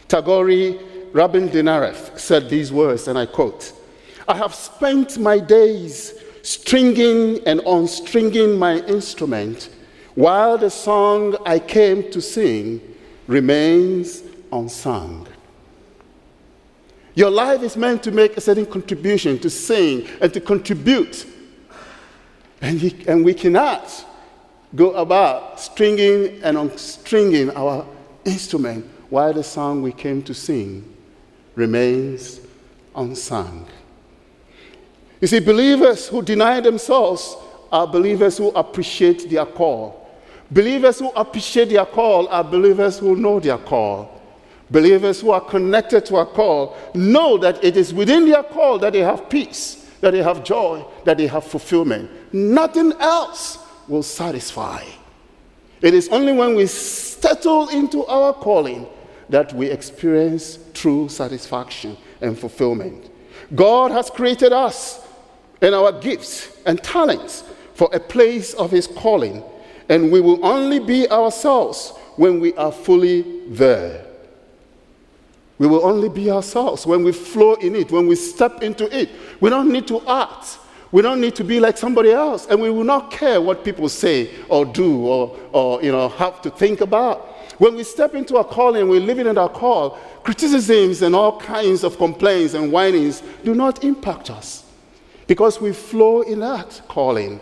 Tagore 0.08 0.78
Rabindranath 1.12 2.18
said 2.18 2.48
these 2.48 2.72
words, 2.72 3.08
and 3.08 3.18
I 3.18 3.26
quote 3.26 3.72
I 4.26 4.36
have 4.36 4.54
spent 4.54 5.18
my 5.18 5.38
days 5.38 6.14
stringing 6.42 7.40
and 7.46 7.60
unstringing 7.60 8.58
my 8.58 8.78
instrument 8.80 9.70
while 10.14 10.58
the 10.58 10.70
song 10.70 11.36
I 11.46 11.58
came 11.58 12.10
to 12.10 12.20
sing 12.20 12.80
remains 13.26 14.22
unsung. 14.52 15.26
Your 17.14 17.30
life 17.30 17.62
is 17.62 17.76
meant 17.76 18.02
to 18.04 18.10
make 18.10 18.36
a 18.36 18.40
certain 18.40 18.66
contribution, 18.66 19.38
to 19.40 19.50
sing 19.50 20.08
and 20.20 20.32
to 20.32 20.40
contribute. 20.40 21.26
And, 22.60 22.80
he, 22.80 23.04
and 23.06 23.24
we 23.24 23.34
cannot 23.34 24.06
go 24.74 24.92
about 24.92 25.60
stringing 25.60 26.42
and 26.42 26.56
unstringing 26.56 27.54
our 27.54 27.86
instrument 28.24 28.86
while 29.10 29.32
the 29.32 29.44
song 29.44 29.82
we 29.82 29.92
came 29.92 30.22
to 30.22 30.32
sing 30.32 30.88
remains 31.54 32.40
unsung. 32.96 33.66
You 35.20 35.28
see, 35.28 35.40
believers 35.40 36.08
who 36.08 36.22
deny 36.22 36.60
themselves 36.60 37.36
are 37.70 37.86
believers 37.86 38.38
who 38.38 38.48
appreciate 38.48 39.28
their 39.30 39.46
call. 39.46 40.10
Believers 40.50 40.98
who 40.98 41.10
appreciate 41.10 41.68
their 41.70 41.86
call 41.86 42.28
are 42.28 42.44
believers 42.44 42.98
who 42.98 43.16
know 43.16 43.38
their 43.38 43.58
call. 43.58 44.11
Believers 44.72 45.20
who 45.20 45.30
are 45.30 45.40
connected 45.40 46.06
to 46.06 46.16
a 46.16 46.24
call 46.24 46.74
know 46.94 47.36
that 47.36 47.62
it 47.62 47.76
is 47.76 47.92
within 47.92 48.26
their 48.28 48.42
call 48.42 48.78
that 48.78 48.94
they 48.94 49.00
have 49.00 49.28
peace, 49.28 49.86
that 50.00 50.12
they 50.12 50.22
have 50.22 50.42
joy, 50.42 50.82
that 51.04 51.18
they 51.18 51.26
have 51.26 51.44
fulfillment. 51.44 52.10
Nothing 52.32 52.94
else 52.98 53.58
will 53.86 54.02
satisfy. 54.02 54.82
It 55.82 55.92
is 55.92 56.08
only 56.08 56.32
when 56.32 56.54
we 56.54 56.66
settle 56.66 57.68
into 57.68 58.06
our 58.06 58.32
calling 58.32 58.86
that 59.28 59.52
we 59.52 59.66
experience 59.68 60.58
true 60.72 61.06
satisfaction 61.10 61.98
and 62.22 62.38
fulfillment. 62.38 63.10
God 63.54 63.90
has 63.90 64.08
created 64.08 64.54
us 64.54 65.06
and 65.60 65.74
our 65.74 65.92
gifts 66.00 66.56
and 66.64 66.82
talents 66.82 67.44
for 67.74 67.90
a 67.92 68.00
place 68.00 68.54
of 68.54 68.70
His 68.70 68.86
calling, 68.86 69.42
and 69.90 70.10
we 70.10 70.22
will 70.22 70.42
only 70.46 70.78
be 70.78 71.10
ourselves 71.10 71.90
when 72.16 72.40
we 72.40 72.54
are 72.54 72.72
fully 72.72 73.46
there. 73.48 74.06
We 75.62 75.68
will 75.68 75.86
only 75.86 76.08
be 76.08 76.28
ourselves 76.28 76.88
when 76.88 77.04
we 77.04 77.12
flow 77.12 77.54
in 77.54 77.76
it, 77.76 77.92
when 77.92 78.08
we 78.08 78.16
step 78.16 78.64
into 78.64 78.92
it. 78.92 79.10
We 79.38 79.48
don't 79.48 79.70
need 79.70 79.86
to 79.86 80.00
act. 80.08 80.58
We 80.90 81.02
don't 81.02 81.20
need 81.20 81.36
to 81.36 81.44
be 81.44 81.60
like 81.60 81.78
somebody 81.78 82.10
else, 82.10 82.48
and 82.48 82.60
we 82.60 82.68
will 82.68 82.82
not 82.82 83.12
care 83.12 83.40
what 83.40 83.64
people 83.64 83.88
say 83.88 84.28
or 84.48 84.64
do 84.64 85.06
or, 85.06 85.38
or 85.52 85.80
you 85.80 85.92
know, 85.92 86.08
have 86.08 86.42
to 86.42 86.50
think 86.50 86.80
about. 86.80 87.28
When 87.58 87.76
we 87.76 87.84
step 87.84 88.16
into 88.16 88.38
our 88.38 88.44
calling, 88.44 88.88
we're 88.88 89.02
living 89.02 89.28
in 89.28 89.38
our 89.38 89.48
call, 89.48 89.90
criticisms 90.24 91.00
and 91.00 91.14
all 91.14 91.38
kinds 91.38 91.84
of 91.84 91.96
complaints 91.96 92.54
and 92.54 92.72
whinings 92.72 93.22
do 93.44 93.54
not 93.54 93.84
impact 93.84 94.30
us 94.30 94.64
because 95.28 95.60
we 95.60 95.72
flow 95.72 96.22
in 96.22 96.40
that 96.40 96.82
calling. 96.88 97.38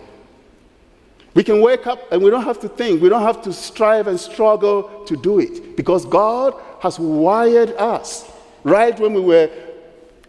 We 1.33 1.43
can 1.43 1.63
wake 1.63 1.87
up 1.87 2.13
and 2.13 2.23
we 2.23 2.29
don't 2.29 2.45
have 2.45 2.61
to 2.61 2.69
think, 2.69 3.01
we 3.01 3.09
don't 3.09 3.23
have 3.23 3.41
to 3.45 3.53
strive 3.55 4.09
and 4.09 4.21
struggle 4.21 5.07
to 5.07 5.17
do 5.17 5.39
it 5.39 5.75
because 5.75 6.05
God 6.05 6.53
has 6.81 6.99
wired 6.99 7.71
us 7.73 8.31
right 8.65 8.99
when 8.99 9.15
we 9.15 9.21
were 9.21 9.51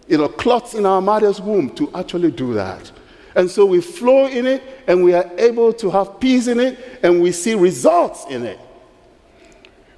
you 0.08 0.18
know, 0.18 0.28
clots 0.28 0.74
in 0.74 0.86
our 0.86 1.02
mother's 1.02 1.40
womb 1.40 1.70
to 1.76 1.90
actually 1.96 2.32
do 2.32 2.54
that. 2.54 2.92
And 3.36 3.50
so 3.50 3.66
we 3.66 3.80
flow 3.80 4.28
in 4.28 4.46
it 4.46 4.62
and 4.88 5.04
we 5.04 5.14
are 5.14 5.30
able 5.38 5.72
to 5.74 5.90
have 5.90 6.20
peace 6.20 6.48
in 6.48 6.60
it 6.60 7.00
and 7.02 7.22
we 7.22 7.32
see 7.32 7.56
results 7.56 8.26
in 8.30 8.46
it. 8.46 8.60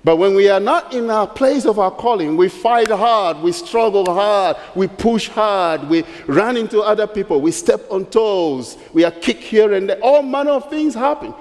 But 0.03 0.17
when 0.17 0.35
we 0.35 0.49
are 0.49 0.59
not 0.59 0.93
in 0.93 1.09
our 1.09 1.25
place 1.25 1.65
of 1.65 1.79
our 1.79 1.89
calling, 1.89 2.35
we 2.35 2.49
fight 2.49 2.89
hard, 2.89 3.37
we 3.37 3.53
struggle 3.53 4.05
hard, 4.05 4.57
we 4.75 4.87
push 4.87 5.29
hard, 5.29 5.87
we 5.89 6.03
run 6.27 6.57
into 6.57 6.81
other 6.81 7.07
people, 7.07 7.39
we 7.39 7.51
step 7.51 7.81
on 7.89 8.05
toes, 8.07 8.77
we 8.91 9.05
are 9.05 9.11
kicked 9.11 9.43
here 9.43 9.73
and 9.73 9.89
there. 9.89 9.99
All 10.01 10.21
manner 10.21 10.51
of 10.51 10.69
things 10.69 10.93
happen 10.93 11.33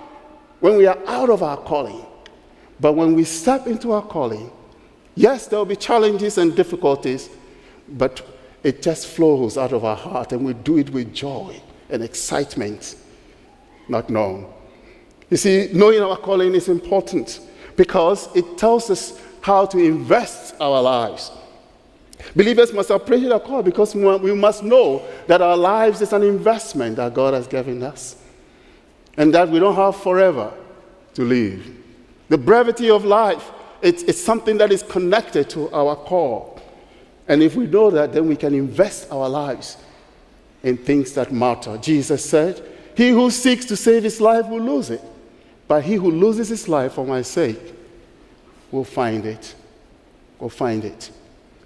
when 0.61 0.77
we 0.77 0.87
are 0.87 0.99
out 1.07 1.29
of 1.29 1.43
our 1.43 1.57
calling. 1.57 2.07
But 2.79 2.93
when 2.93 3.15
we 3.15 3.25
step 3.25 3.67
into 3.67 3.93
our 3.93 4.03
calling, 4.03 4.51
Yes, 5.15 5.47
there 5.47 5.59
will 5.59 5.67
be 5.67 5.77
challenges 5.77 6.39
and 6.39 6.57
difficulties, 6.57 7.29
but 7.89 8.27
it 8.63 8.81
just 8.81 9.07
flows 9.09 9.59
out 9.59 9.73
of 9.73 9.85
our 9.85 9.97
heart 9.97 10.33
and 10.33 10.45
we 10.45 10.55
do 10.55 10.79
it 10.79 10.91
with 10.91 11.13
joy 11.13 11.61
and 11.91 12.03
excitement, 12.03 12.97
not 13.89 14.09
known. 14.09 14.51
You 15.29 15.37
see, 15.37 15.69
knowing 15.73 16.01
our 16.01 16.17
calling 16.17 16.55
is 16.55 16.69
important 16.69 17.41
because 17.77 18.35
it 18.37 18.57
tells 18.57 18.91
us 18.91 19.21
how 19.41 19.67
to 19.67 19.79
invest 19.79 20.55
our 20.61 20.81
lives. 20.81 21.31
Believers 22.37 22.73
must 22.73 22.91
appreciate 22.91 23.33
our 23.33 23.41
call 23.41 23.63
because 23.63 23.95
we 23.95 24.35
must 24.35 24.63
know 24.63 25.03
that 25.27 25.43
our 25.43 25.57
lives 25.57 26.01
is 26.01 26.13
an 26.13 26.23
investment 26.23 26.97
that 26.97 27.13
God 27.13 27.35
has 27.35 27.49
given 27.49 27.83
us 27.83 28.17
and 29.17 29.35
that 29.35 29.49
we 29.49 29.59
don't 29.59 29.75
have 29.75 29.97
forever 29.97 30.53
to 31.15 31.23
live. 31.23 31.69
The 32.29 32.39
brevity 32.39 32.91
of 32.91 33.05
life 33.05 33.51
it's, 33.83 34.05
it's 34.05 34.21
something 34.21 34.59
that 34.59 34.73
is 34.73 34.83
connected 34.83 35.51
to 35.51 35.71
our 35.73 35.97
core. 35.97 36.61
And 37.29 37.43
if 37.43 37.57
we 37.57 37.67
know 37.67 37.91
that, 37.91 38.13
then 38.13 38.29
we 38.29 38.37
can 38.37 38.55
invest 38.55 39.11
our 39.11 39.29
lives 39.29 39.77
in 40.63 40.77
things 40.77 41.13
that 41.15 41.33
matter. 41.33 41.77
Jesus 41.79 42.25
said, 42.25 42.63
He 42.97 43.11
who 43.11 43.31
seeks 43.31 43.65
to 43.67 43.77
save 43.77 44.05
his 44.05 44.21
life 44.21 44.47
will 44.47 44.63
lose 44.63 44.91
it, 44.91 45.03
but 45.67 45.83
he 45.83 45.95
who 45.95 46.11
loses 46.11 46.49
his 46.49 46.69
life 46.69 46.95
for 46.95 47.05
my 47.05 47.23
sake 47.23 47.59
will 48.71 48.85
find 48.85 49.27
it. 49.27 49.55
Will 50.39 50.49
find 50.49 50.85
it. 50.85 51.11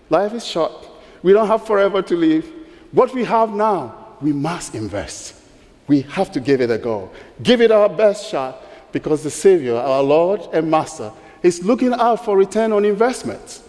Life 0.09 0.33
is 0.33 0.47
short. 0.47 0.73
We 1.23 1.33
don't 1.33 1.49
have 1.49 1.67
forever 1.67 2.03
to 2.03 2.17
live. 2.17 2.51
What 2.93 3.13
we 3.13 3.25
have 3.25 3.51
now, 3.51 4.17
we 4.21 4.33
must 4.33 4.75
invest. 4.75 5.35
We 5.87 6.03
have 6.03 6.33
to 6.33 6.41
give 6.41 6.61
it 6.61 6.71
a 6.71 6.79
go. 6.79 7.11
Give 7.43 7.61
it 7.61 7.71
our 7.71 7.89
best 7.89 8.29
shot 8.29 8.63
because 8.93 9.23
the 9.23 9.31
Savior, 9.31 9.77
our 9.77 10.03
Lord 10.03 10.43
and 10.53 10.71
Master, 10.71 11.13
He's 11.43 11.63
looking 11.63 11.93
out 11.93 12.25
for 12.25 12.37
return 12.37 12.73
on 12.73 12.85
investment. 12.85 13.63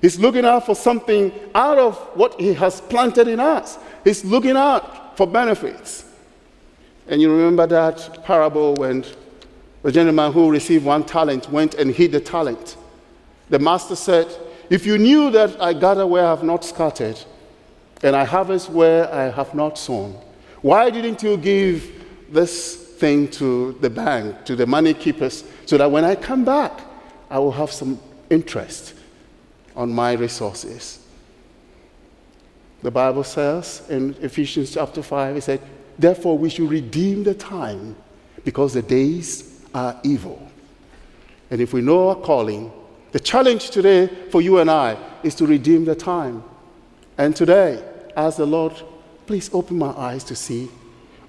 He's 0.00 0.18
looking 0.18 0.44
out 0.44 0.66
for 0.66 0.74
something 0.74 1.32
out 1.54 1.78
of 1.78 1.96
what 2.14 2.38
He 2.40 2.54
has 2.54 2.80
planted 2.80 3.28
in 3.28 3.38
us. 3.38 3.78
He's 4.04 4.24
looking 4.24 4.56
out 4.56 5.16
for 5.16 5.26
benefits. 5.26 6.04
And 7.06 7.20
you 7.20 7.32
remember 7.32 7.66
that 7.68 8.24
parable 8.24 8.74
when 8.74 9.04
the 9.82 9.92
gentleman 9.92 10.32
who 10.32 10.50
received 10.50 10.84
one 10.84 11.04
talent 11.04 11.50
went 11.50 11.74
and 11.74 11.90
hid 11.90 12.12
the 12.12 12.20
talent. 12.20 12.76
The 13.48 13.58
master 13.58 13.96
said, 13.96 14.26
If 14.70 14.86
you 14.86 14.98
knew 14.98 15.30
that 15.30 15.60
I 15.60 15.72
gather 15.72 16.06
where 16.06 16.24
I 16.24 16.30
have 16.30 16.42
not 16.42 16.64
scattered, 16.64 17.20
and 18.02 18.16
I 18.16 18.24
harvest 18.24 18.70
where 18.70 19.12
I 19.12 19.30
have 19.30 19.54
not 19.54 19.78
sown, 19.78 20.16
why 20.62 20.90
didn't 20.90 21.22
you 21.22 21.36
give 21.36 22.06
this 22.30 22.81
thing 23.02 23.26
to 23.26 23.72
the 23.80 23.90
bank, 23.90 24.44
to 24.44 24.54
the 24.54 24.64
money 24.64 24.94
keepers, 24.94 25.42
so 25.66 25.76
that 25.76 25.90
when 25.90 26.04
I 26.04 26.14
come 26.14 26.44
back, 26.44 26.80
I 27.28 27.40
will 27.40 27.50
have 27.50 27.72
some 27.72 27.98
interest 28.30 28.94
on 29.74 29.92
my 29.92 30.12
resources. 30.12 31.04
The 32.80 32.92
Bible 32.92 33.24
says 33.24 33.82
in 33.88 34.14
Ephesians 34.20 34.72
chapter 34.74 35.02
5, 35.02 35.36
it 35.36 35.42
said, 35.42 35.60
Therefore 35.98 36.38
we 36.38 36.48
should 36.48 36.70
redeem 36.70 37.24
the 37.24 37.34
time 37.34 37.96
because 38.44 38.72
the 38.72 38.82
days 38.82 39.64
are 39.74 40.00
evil. 40.04 40.38
And 41.50 41.60
if 41.60 41.72
we 41.72 41.80
know 41.80 42.10
our 42.10 42.14
calling, 42.14 42.70
the 43.10 43.18
challenge 43.18 43.70
today 43.70 44.06
for 44.30 44.40
you 44.40 44.60
and 44.60 44.70
I 44.70 44.96
is 45.24 45.34
to 45.36 45.46
redeem 45.46 45.84
the 45.84 45.96
time. 45.96 46.44
And 47.18 47.34
today, 47.34 47.82
ask 48.16 48.36
the 48.36 48.46
Lord, 48.46 48.80
please 49.26 49.50
open 49.52 49.76
my 49.76 49.90
eyes 49.90 50.22
to 50.24 50.36
see 50.36 50.70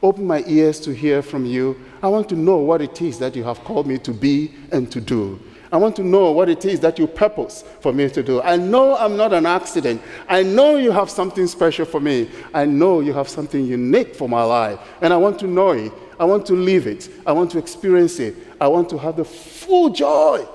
Open 0.04 0.28
my 0.28 0.44
ears 0.46 0.82
to 0.82 0.94
hear 0.94 1.22
from 1.22 1.46
you. 1.46 1.80
I 2.02 2.10
want 2.10 2.28
to 2.30 2.36
know 2.36 2.58
what 2.58 2.82
it 2.82 3.02
is 3.02 3.18
that 3.20 3.38
you 3.38 3.44
have 3.46 3.64
called 3.64 3.88
me 3.88 3.98
to 4.00 4.12
be 4.12 4.52
and 4.74 4.92
to 4.92 5.00
do. 5.00 5.40
I 5.72 5.78
want 5.78 5.96
to 5.96 6.04
know 6.04 6.32
what 6.32 6.50
it 6.50 6.66
is 6.66 6.82
that 6.82 7.00
you 7.00 7.08
purpose 7.08 7.64
for 7.80 7.94
me 7.94 8.10
to 8.10 8.22
do. 8.22 8.42
I 8.42 8.58
know 8.58 8.98
I'm 8.98 9.16
not 9.16 9.32
an 9.32 9.46
accident. 9.46 10.02
I 10.28 10.44
know 10.44 10.76
you 10.76 10.92
have 10.92 11.10
something 11.10 11.48
special 11.48 11.86
for 11.86 12.02
me. 12.02 12.30
I 12.54 12.66
know 12.66 13.00
you 13.00 13.14
have 13.14 13.30
something 13.30 13.66
unique 13.66 14.14
for 14.14 14.28
my 14.28 14.44
life. 14.44 14.78
And 15.02 15.14
I 15.14 15.18
want 15.18 15.40
to 15.40 15.48
know 15.48 15.72
it. 15.72 15.92
I 16.20 16.26
want 16.26 16.46
to 16.48 16.54
live 16.54 16.86
it. 16.86 17.10
I 17.26 17.32
want 17.32 17.50
to 17.52 17.58
experience 17.58 18.20
it. 18.20 18.36
I 18.60 18.68
want 18.68 18.90
to 18.90 18.98
have 18.98 19.16
the 19.16 19.26
full 19.26 19.90
joy 19.90 20.46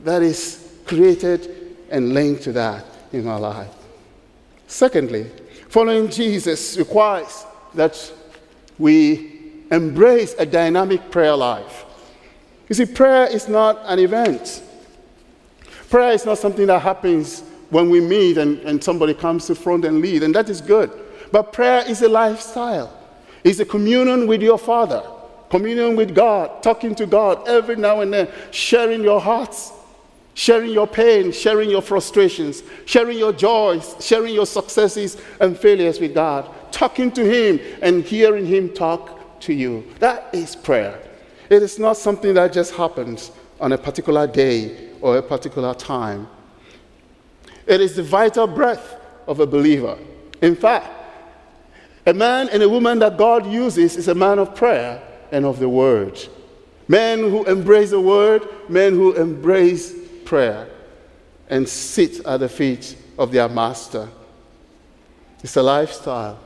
that 0.00 0.22
is 0.22 0.78
created 0.86 1.74
and 1.90 2.12
linked 2.12 2.42
to 2.42 2.52
that 2.52 2.84
in 3.12 3.24
my 3.24 3.36
life. 3.36 3.74
Secondly, 4.66 5.30
following 5.68 6.08
Jesus 6.10 6.76
requires 6.76 7.44
that 7.74 8.12
we 8.78 9.38
embrace 9.70 10.34
a 10.38 10.46
dynamic 10.46 11.10
prayer 11.10 11.36
life. 11.36 11.84
You 12.68 12.74
see, 12.74 12.86
prayer 12.86 13.26
is 13.26 13.48
not 13.48 13.80
an 13.84 13.98
event. 13.98 14.62
Prayer 15.90 16.12
is 16.12 16.24
not 16.24 16.38
something 16.38 16.66
that 16.66 16.82
happens 16.82 17.42
when 17.70 17.90
we 17.90 18.00
meet 18.00 18.38
and, 18.38 18.58
and 18.60 18.82
somebody 18.82 19.14
comes 19.14 19.46
to 19.46 19.54
front 19.54 19.84
and 19.84 20.00
lead, 20.00 20.22
and 20.22 20.34
that 20.34 20.48
is 20.48 20.60
good. 20.60 20.90
But 21.32 21.52
prayer 21.52 21.82
is 21.86 22.02
a 22.02 22.08
lifestyle. 22.08 22.94
It's 23.44 23.60
a 23.60 23.64
communion 23.64 24.26
with 24.26 24.42
your 24.42 24.58
Father, 24.58 25.02
communion 25.50 25.96
with 25.96 26.14
God, 26.14 26.62
talking 26.62 26.94
to 26.96 27.06
God 27.06 27.46
every 27.48 27.76
now 27.76 28.00
and 28.00 28.12
then, 28.12 28.28
sharing 28.50 29.02
your 29.02 29.20
hearts, 29.20 29.72
sharing 30.34 30.70
your 30.70 30.86
pain, 30.86 31.32
sharing 31.32 31.70
your 31.70 31.82
frustrations, 31.82 32.62
sharing 32.84 33.18
your 33.18 33.32
joys, 33.32 33.96
sharing 34.00 34.34
your 34.34 34.46
successes 34.46 35.16
and 35.40 35.58
failures 35.58 36.00
with 36.00 36.14
God 36.14 36.48
talking 36.72 37.10
to 37.12 37.24
Him 37.24 37.60
and 37.82 38.04
hearing 38.04 38.46
Him 38.46 38.70
talk 38.70 39.40
to 39.40 39.52
you. 39.52 39.84
That 39.98 40.28
is 40.32 40.56
prayer. 40.56 40.98
It 41.50 41.62
is 41.62 41.78
not 41.78 41.96
something 41.96 42.34
that 42.34 42.52
just 42.52 42.74
happens 42.74 43.30
on 43.60 43.72
a 43.72 43.78
particular 43.78 44.26
day 44.26 44.90
or 45.00 45.18
a 45.18 45.22
particular 45.22 45.74
time. 45.74 46.28
It 47.66 47.80
is 47.80 47.96
the 47.96 48.02
vital 48.02 48.46
breath 48.46 48.96
of 49.26 49.40
a 49.40 49.46
believer. 49.46 49.98
In 50.42 50.56
fact, 50.56 50.86
a 52.06 52.14
man 52.14 52.48
and 52.50 52.62
a 52.62 52.68
woman 52.68 52.98
that 53.00 53.18
God 53.18 53.46
uses 53.46 53.96
is 53.96 54.08
a 54.08 54.14
man 54.14 54.38
of 54.38 54.54
prayer 54.54 55.02
and 55.30 55.44
of 55.44 55.58
the 55.58 55.68
word. 55.68 56.18
Men 56.88 57.18
who 57.18 57.44
embrace 57.44 57.90
the 57.90 58.00
word, 58.00 58.48
men 58.68 58.94
who 58.94 59.12
embrace 59.12 59.94
prayer 60.24 60.68
and 61.50 61.68
sit 61.68 62.24
at 62.26 62.40
the 62.40 62.48
feet 62.48 62.96
of 63.18 63.32
their 63.32 63.48
master. 63.48 64.08
It's 65.42 65.56
a 65.56 65.62
lifestyle. 65.62 66.38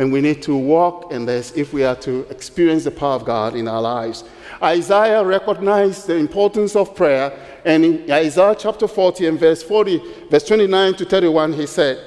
And 0.00 0.10
we 0.10 0.22
need 0.22 0.40
to 0.44 0.56
walk 0.56 1.12
in 1.12 1.26
this 1.26 1.52
if 1.52 1.74
we 1.74 1.84
are 1.84 1.94
to 1.96 2.20
experience 2.30 2.84
the 2.84 2.90
power 2.90 3.16
of 3.16 3.26
God 3.26 3.54
in 3.54 3.68
our 3.68 3.82
lives. 3.82 4.24
Isaiah 4.62 5.22
recognized 5.22 6.06
the 6.06 6.16
importance 6.16 6.74
of 6.74 6.96
prayer 6.96 7.30
And 7.66 7.84
in 7.84 8.10
Isaiah 8.10 8.56
chapter 8.58 8.88
40 8.88 9.26
and 9.26 9.38
verse 9.38 9.62
40, 9.62 10.02
verse 10.30 10.44
29 10.44 10.94
to 10.94 11.04
31, 11.04 11.52
he 11.52 11.66
said, 11.66 12.02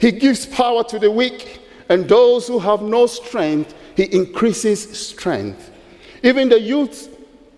He 0.00 0.10
gives 0.10 0.46
power 0.46 0.82
to 0.84 0.98
the 0.98 1.10
weak, 1.10 1.60
and 1.90 2.08
those 2.08 2.46
who 2.46 2.58
have 2.60 2.80
no 2.80 3.06
strength, 3.06 3.74
he 3.94 4.04
increases 4.04 4.98
strength. 4.98 5.70
Even 6.22 6.48
the 6.48 6.58
youth 6.58 7.14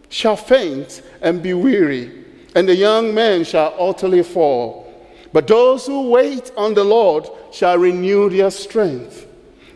shall 0.08 0.36
faint 0.36 1.02
and 1.20 1.40
be 1.40 1.54
weary, 1.54 2.24
and 2.56 2.68
the 2.68 2.74
young 2.74 3.14
men 3.14 3.44
shall 3.44 3.72
utterly 3.78 4.24
fall. 4.24 4.92
But 5.32 5.46
those 5.46 5.86
who 5.86 6.10
wait 6.10 6.50
on 6.56 6.74
the 6.74 6.82
Lord 6.82 7.28
shall 7.52 7.78
renew 7.78 8.28
their 8.28 8.50
strength. 8.50 9.25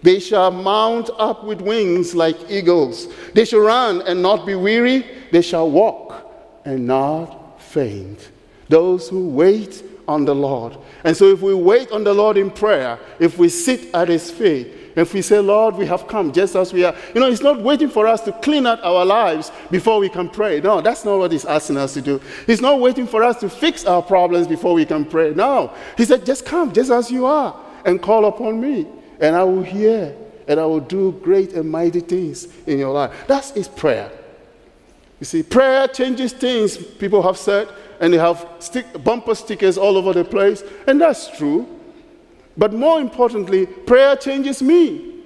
They 0.02 0.18
shall 0.18 0.50
mount 0.50 1.10
up 1.18 1.44
with 1.44 1.60
wings 1.60 2.14
like 2.14 2.50
eagles. 2.50 3.08
They 3.34 3.44
shall 3.44 3.60
run 3.60 4.02
and 4.02 4.22
not 4.22 4.46
be 4.46 4.54
weary. 4.54 5.04
They 5.30 5.42
shall 5.42 5.70
walk 5.70 6.30
and 6.64 6.86
not 6.86 7.60
faint. 7.60 8.30
Those 8.68 9.08
who 9.08 9.28
wait 9.28 9.82
on 10.08 10.24
the 10.24 10.34
Lord. 10.34 10.76
And 11.04 11.16
so, 11.16 11.26
if 11.26 11.40
we 11.40 11.54
wait 11.54 11.92
on 11.92 12.04
the 12.04 12.14
Lord 12.14 12.36
in 12.36 12.50
prayer, 12.50 12.98
if 13.18 13.38
we 13.38 13.48
sit 13.48 13.94
at 13.94 14.08
His 14.08 14.30
feet, 14.30 14.68
if 14.96 15.14
we 15.14 15.22
say, 15.22 15.38
Lord, 15.38 15.76
we 15.76 15.86
have 15.86 16.08
come 16.08 16.32
just 16.32 16.56
as 16.56 16.72
we 16.72 16.84
are, 16.84 16.94
you 17.14 17.20
know, 17.20 17.30
He's 17.30 17.42
not 17.42 17.60
waiting 17.60 17.88
for 17.88 18.06
us 18.06 18.20
to 18.22 18.32
clean 18.32 18.66
out 18.66 18.82
our 18.82 19.04
lives 19.04 19.52
before 19.70 19.98
we 19.98 20.08
can 20.08 20.28
pray. 20.28 20.60
No, 20.60 20.80
that's 20.80 21.04
not 21.04 21.18
what 21.18 21.32
He's 21.32 21.44
asking 21.44 21.76
us 21.76 21.94
to 21.94 22.02
do. 22.02 22.20
He's 22.46 22.60
not 22.60 22.80
waiting 22.80 23.06
for 23.06 23.22
us 23.22 23.38
to 23.40 23.48
fix 23.48 23.84
our 23.84 24.02
problems 24.02 24.46
before 24.46 24.74
we 24.74 24.84
can 24.84 25.04
pray. 25.04 25.32
No, 25.32 25.72
He 25.96 26.04
said, 26.04 26.26
just 26.26 26.44
come 26.44 26.72
just 26.72 26.90
as 26.90 27.10
you 27.10 27.26
are 27.26 27.58
and 27.84 28.02
call 28.02 28.26
upon 28.26 28.60
me, 28.60 28.86
and 29.20 29.36
I 29.36 29.44
will 29.44 29.62
hear 29.62 30.16
and 30.48 30.58
I 30.58 30.66
will 30.66 30.80
do 30.80 31.12
great 31.22 31.52
and 31.52 31.70
mighty 31.70 32.00
things 32.00 32.48
in 32.66 32.78
your 32.78 32.92
life. 32.92 33.12
That's 33.28 33.50
His 33.50 33.68
prayer. 33.68 34.10
You 35.20 35.26
see, 35.26 35.42
prayer 35.42 35.86
changes 35.86 36.32
things, 36.32 36.76
people 36.76 37.22
have 37.22 37.36
said, 37.36 37.68
and 38.00 38.12
they 38.12 38.18
have 38.18 38.48
stick, 38.58 38.86
bumper 39.04 39.34
stickers 39.34 39.76
all 39.76 39.96
over 39.96 40.14
the 40.14 40.24
place, 40.24 40.64
and 40.86 41.00
that's 41.00 41.28
true. 41.36 41.68
But 42.56 42.72
more 42.72 43.00
importantly, 43.00 43.66
prayer 43.66 44.16
changes 44.16 44.62
me. 44.62 45.20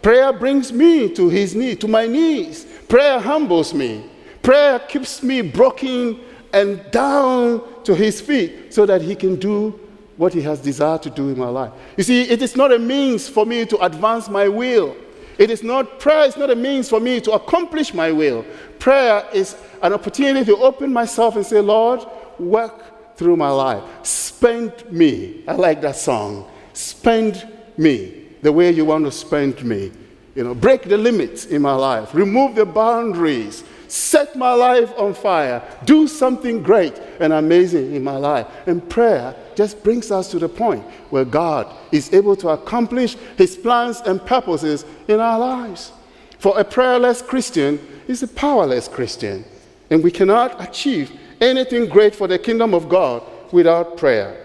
Prayer 0.00 0.32
brings 0.32 0.72
me 0.72 1.12
to 1.14 1.28
his 1.28 1.54
knee, 1.54 1.74
to 1.76 1.88
my 1.88 2.06
knees. 2.06 2.66
Prayer 2.88 3.18
humbles 3.18 3.74
me. 3.74 4.08
Prayer 4.42 4.78
keeps 4.78 5.22
me 5.22 5.40
broken 5.40 6.20
and 6.52 6.90
down 6.90 7.62
to 7.84 7.94
his 7.94 8.20
feet 8.20 8.72
so 8.72 8.86
that 8.86 9.02
he 9.02 9.16
can 9.16 9.36
do 9.36 9.80
what 10.16 10.32
he 10.32 10.40
has 10.42 10.60
desired 10.60 11.02
to 11.02 11.10
do 11.10 11.28
in 11.28 11.38
my 11.38 11.48
life. 11.48 11.72
You 11.96 12.04
see, 12.04 12.22
it 12.22 12.42
is 12.42 12.56
not 12.56 12.72
a 12.72 12.78
means 12.78 13.28
for 13.28 13.44
me 13.44 13.64
to 13.66 13.78
advance 13.78 14.28
my 14.28 14.48
will. 14.48 14.96
It 15.38 15.50
is 15.50 15.62
not, 15.62 15.98
prayer 15.98 16.24
is 16.26 16.36
not 16.36 16.50
a 16.50 16.56
means 16.56 16.88
for 16.88 17.00
me 17.00 17.20
to 17.22 17.32
accomplish 17.32 17.92
my 17.92 18.12
will. 18.12 18.44
Prayer 18.78 19.26
is 19.32 19.56
an 19.82 19.92
opportunity 19.92 20.44
to 20.46 20.56
open 20.58 20.92
myself 20.92 21.34
and 21.36 21.44
say, 21.44 21.60
Lord, 21.60 22.06
work 22.38 23.16
through 23.16 23.36
my 23.36 23.50
life. 23.50 23.82
Spend 24.02 24.72
me. 24.90 25.42
I 25.48 25.54
like 25.54 25.80
that 25.82 25.96
song. 25.96 26.48
Spend 26.72 27.48
me 27.76 28.26
the 28.42 28.52
way 28.52 28.70
you 28.70 28.84
want 28.84 29.04
to 29.06 29.10
spend 29.10 29.64
me. 29.64 29.90
You 30.34 30.44
know, 30.44 30.54
break 30.54 30.82
the 30.82 30.96
limits 30.96 31.46
in 31.46 31.62
my 31.62 31.74
life, 31.74 32.12
remove 32.14 32.56
the 32.56 32.66
boundaries, 32.66 33.62
set 33.94 34.34
my 34.34 34.52
life 34.52 34.92
on 34.98 35.14
fire, 35.14 35.62
do 35.84 36.08
something 36.08 36.62
great 36.62 37.00
and 37.20 37.32
amazing 37.32 37.94
in 37.94 38.02
my 38.02 38.16
life. 38.16 38.46
And 38.66 38.88
prayer 38.90 39.36
just 39.54 39.84
brings 39.84 40.10
us 40.10 40.30
to 40.32 40.40
the 40.40 40.48
point 40.48 40.82
where 41.10 41.24
God 41.24 41.72
is 41.92 42.12
able 42.12 42.34
to 42.36 42.48
accomplish 42.48 43.14
his 43.36 43.56
plans 43.56 44.00
and 44.00 44.24
purposes 44.24 44.84
in 45.06 45.20
our 45.20 45.38
lives. 45.38 45.92
For 46.40 46.58
a 46.58 46.64
prayerless 46.64 47.22
Christian 47.22 47.78
is 48.08 48.22
a 48.24 48.28
powerless 48.28 48.88
Christian, 48.88 49.44
and 49.90 50.02
we 50.02 50.10
cannot 50.10 50.60
achieve 50.60 51.12
anything 51.40 51.88
great 51.88 52.16
for 52.16 52.26
the 52.26 52.38
kingdom 52.38 52.74
of 52.74 52.88
God 52.88 53.22
without 53.52 53.96
prayer. 53.96 54.44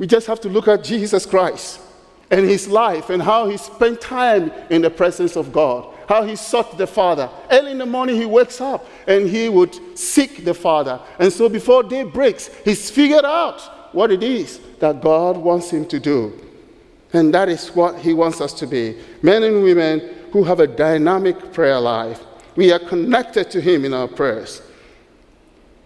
We 0.00 0.08
just 0.08 0.26
have 0.26 0.40
to 0.40 0.48
look 0.48 0.66
at 0.66 0.82
Jesus 0.82 1.24
Christ 1.24 1.80
and 2.32 2.44
his 2.48 2.66
life 2.66 3.10
and 3.10 3.22
how 3.22 3.48
he 3.48 3.56
spent 3.56 4.00
time 4.00 4.50
in 4.70 4.82
the 4.82 4.90
presence 4.90 5.36
of 5.36 5.52
God, 5.52 5.91
how 6.12 6.22
he 6.22 6.36
sought 6.36 6.76
the 6.76 6.86
Father. 6.86 7.30
Early 7.50 7.70
in 7.70 7.78
the 7.78 7.86
morning, 7.86 8.16
he 8.16 8.26
wakes 8.26 8.60
up 8.60 8.86
and 9.06 9.26
he 9.26 9.48
would 9.48 9.98
seek 9.98 10.44
the 10.44 10.52
Father. 10.52 11.00
And 11.18 11.32
so 11.32 11.48
before 11.48 11.82
day 11.82 12.02
breaks, 12.02 12.48
he's 12.66 12.90
figured 12.90 13.24
out 13.24 13.60
what 13.94 14.12
it 14.12 14.22
is 14.22 14.60
that 14.80 15.00
God 15.00 15.38
wants 15.38 15.70
him 15.70 15.86
to 15.86 15.98
do. 15.98 16.38
And 17.14 17.32
that 17.32 17.48
is 17.48 17.68
what 17.68 17.98
he 17.98 18.12
wants 18.12 18.42
us 18.42 18.52
to 18.54 18.66
be 18.66 18.98
men 19.22 19.42
and 19.42 19.62
women 19.62 20.00
who 20.32 20.44
have 20.44 20.60
a 20.60 20.66
dynamic 20.66 21.50
prayer 21.50 21.80
life. 21.80 22.20
We 22.56 22.72
are 22.72 22.78
connected 22.78 23.50
to 23.52 23.60
him 23.62 23.86
in 23.86 23.94
our 23.94 24.08
prayers. 24.08 24.60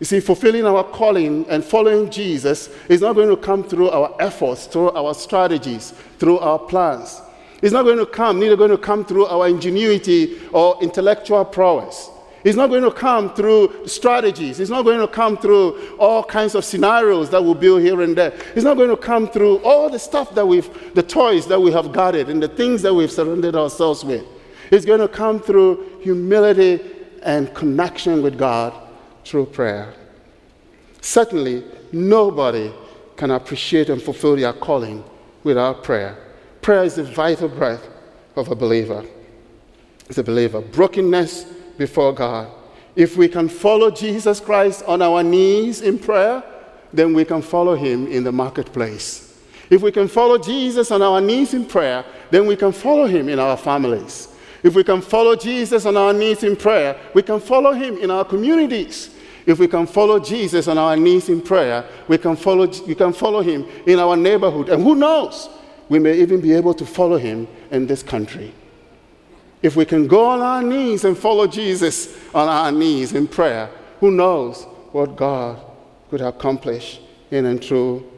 You 0.00 0.06
see, 0.06 0.18
fulfilling 0.18 0.66
our 0.66 0.82
calling 0.82 1.48
and 1.48 1.64
following 1.64 2.10
Jesus 2.10 2.68
is 2.88 3.00
not 3.00 3.14
going 3.14 3.28
to 3.28 3.36
come 3.36 3.62
through 3.62 3.90
our 3.90 4.14
efforts, 4.18 4.66
through 4.66 4.90
our 4.90 5.14
strategies, 5.14 5.92
through 6.18 6.40
our 6.40 6.58
plans. 6.58 7.22
It's 7.62 7.72
not 7.72 7.84
going 7.84 7.98
to 7.98 8.06
come, 8.06 8.38
neither 8.38 8.56
going 8.56 8.70
to 8.70 8.78
come 8.78 9.04
through 9.04 9.26
our 9.26 9.48
ingenuity 9.48 10.38
or 10.52 10.82
intellectual 10.82 11.44
prowess. 11.44 12.10
It's 12.44 12.56
not 12.56 12.68
going 12.68 12.84
to 12.84 12.92
come 12.92 13.34
through 13.34 13.88
strategies. 13.88 14.60
It's 14.60 14.70
not 14.70 14.82
going 14.82 15.00
to 15.00 15.08
come 15.08 15.36
through 15.36 15.96
all 15.96 16.22
kinds 16.22 16.54
of 16.54 16.64
scenarios 16.64 17.28
that 17.30 17.42
we'll 17.42 17.54
build 17.54 17.82
here 17.82 18.02
and 18.02 18.16
there. 18.16 18.32
It's 18.54 18.62
not 18.62 18.76
going 18.76 18.90
to 18.90 18.96
come 18.96 19.26
through 19.26 19.58
all 19.64 19.90
the 19.90 19.98
stuff 19.98 20.32
that 20.36 20.46
we've, 20.46 20.94
the 20.94 21.02
toys 21.02 21.48
that 21.48 21.60
we 21.60 21.72
have 21.72 21.92
guarded 21.92 22.28
and 22.28 22.40
the 22.40 22.46
things 22.46 22.82
that 22.82 22.94
we've 22.94 23.10
surrounded 23.10 23.56
ourselves 23.56 24.04
with. 24.04 24.24
It's 24.70 24.84
going 24.84 25.00
to 25.00 25.08
come 25.08 25.40
through 25.40 26.00
humility 26.02 26.80
and 27.22 27.52
connection 27.52 28.22
with 28.22 28.38
God 28.38 28.72
through 29.24 29.46
prayer. 29.46 29.92
Certainly, 31.00 31.64
nobody 31.90 32.72
can 33.16 33.32
appreciate 33.32 33.90
and 33.90 34.00
fulfill 34.00 34.36
their 34.36 34.52
calling 34.52 35.02
without 35.42 35.82
prayer. 35.82 36.25
Prayer 36.66 36.82
is 36.82 36.96
the 36.96 37.04
vital 37.04 37.48
breath 37.48 37.88
of 38.34 38.50
a 38.50 38.56
believer. 38.56 39.04
It's 40.08 40.18
a 40.18 40.24
believer. 40.24 40.60
Brokenness 40.60 41.44
before 41.78 42.12
God. 42.12 42.50
If 42.96 43.16
we 43.16 43.28
can 43.28 43.48
follow 43.48 43.88
Jesus 43.88 44.40
Christ 44.40 44.82
on 44.84 45.00
our 45.00 45.22
knees 45.22 45.80
in 45.80 45.96
prayer, 45.96 46.42
then 46.92 47.14
we 47.14 47.24
can 47.24 47.40
follow 47.40 47.76
him 47.76 48.08
in 48.08 48.24
the 48.24 48.32
marketplace. 48.32 49.40
If 49.70 49.80
we 49.80 49.92
can 49.92 50.08
follow 50.08 50.38
Jesus 50.38 50.90
on 50.90 51.02
our 51.02 51.20
knees 51.20 51.54
in 51.54 51.66
prayer, 51.66 52.04
then 52.32 52.48
we 52.48 52.56
can 52.56 52.72
follow 52.72 53.06
him 53.06 53.28
in 53.28 53.38
our 53.38 53.56
families. 53.56 54.34
If 54.64 54.74
we 54.74 54.82
can 54.82 55.02
follow 55.02 55.36
Jesus 55.36 55.86
on 55.86 55.96
our 55.96 56.12
knees 56.12 56.42
in 56.42 56.56
prayer, 56.56 57.00
we 57.14 57.22
can 57.22 57.38
follow 57.38 57.74
him 57.74 57.96
in 57.98 58.10
our 58.10 58.24
communities. 58.24 59.14
If 59.46 59.60
we 59.60 59.68
can 59.68 59.86
follow 59.86 60.18
Jesus 60.18 60.66
on 60.66 60.78
our 60.78 60.96
knees 60.96 61.28
in 61.28 61.42
prayer, 61.42 61.88
we 62.08 62.18
can 62.18 62.34
follow, 62.34 62.66
we 62.88 62.96
can 62.96 63.12
follow 63.12 63.40
him 63.40 63.64
in 63.86 64.00
our 64.00 64.16
neighborhood. 64.16 64.68
And 64.68 64.82
who 64.82 64.96
knows, 64.96 65.48
we 65.88 65.98
may 65.98 66.18
even 66.20 66.40
be 66.40 66.52
able 66.52 66.74
to 66.74 66.86
follow 66.86 67.18
him 67.18 67.46
in 67.70 67.86
this 67.86 68.02
country. 68.02 68.52
If 69.62 69.76
we 69.76 69.84
can 69.84 70.06
go 70.06 70.26
on 70.26 70.40
our 70.40 70.62
knees 70.62 71.04
and 71.04 71.16
follow 71.16 71.46
Jesus 71.46 72.16
on 72.34 72.48
our 72.48 72.70
knees 72.72 73.12
in 73.12 73.26
prayer, 73.26 73.70
who 74.00 74.10
knows 74.10 74.64
what 74.92 75.16
God 75.16 75.60
could 76.10 76.20
accomplish 76.20 77.00
in 77.30 77.46
and 77.46 77.62
through 77.62 78.10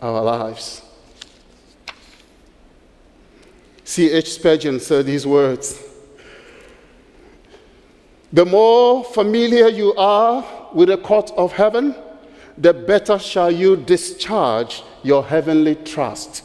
our 0.00 0.22
lives. 0.22 0.82
C.H. 3.84 4.32
Spurgeon 4.32 4.80
said 4.80 5.06
these 5.06 5.26
words 5.26 5.80
The 8.32 8.44
more 8.44 9.04
familiar 9.04 9.68
you 9.68 9.94
are 9.94 10.44
with 10.74 10.88
the 10.88 10.98
court 10.98 11.30
of 11.36 11.52
heaven, 11.52 11.94
the 12.58 12.74
better 12.74 13.18
shall 13.18 13.50
you 13.50 13.76
discharge 13.76 14.82
your 15.02 15.24
heavenly 15.24 15.76
trust. 15.76 16.42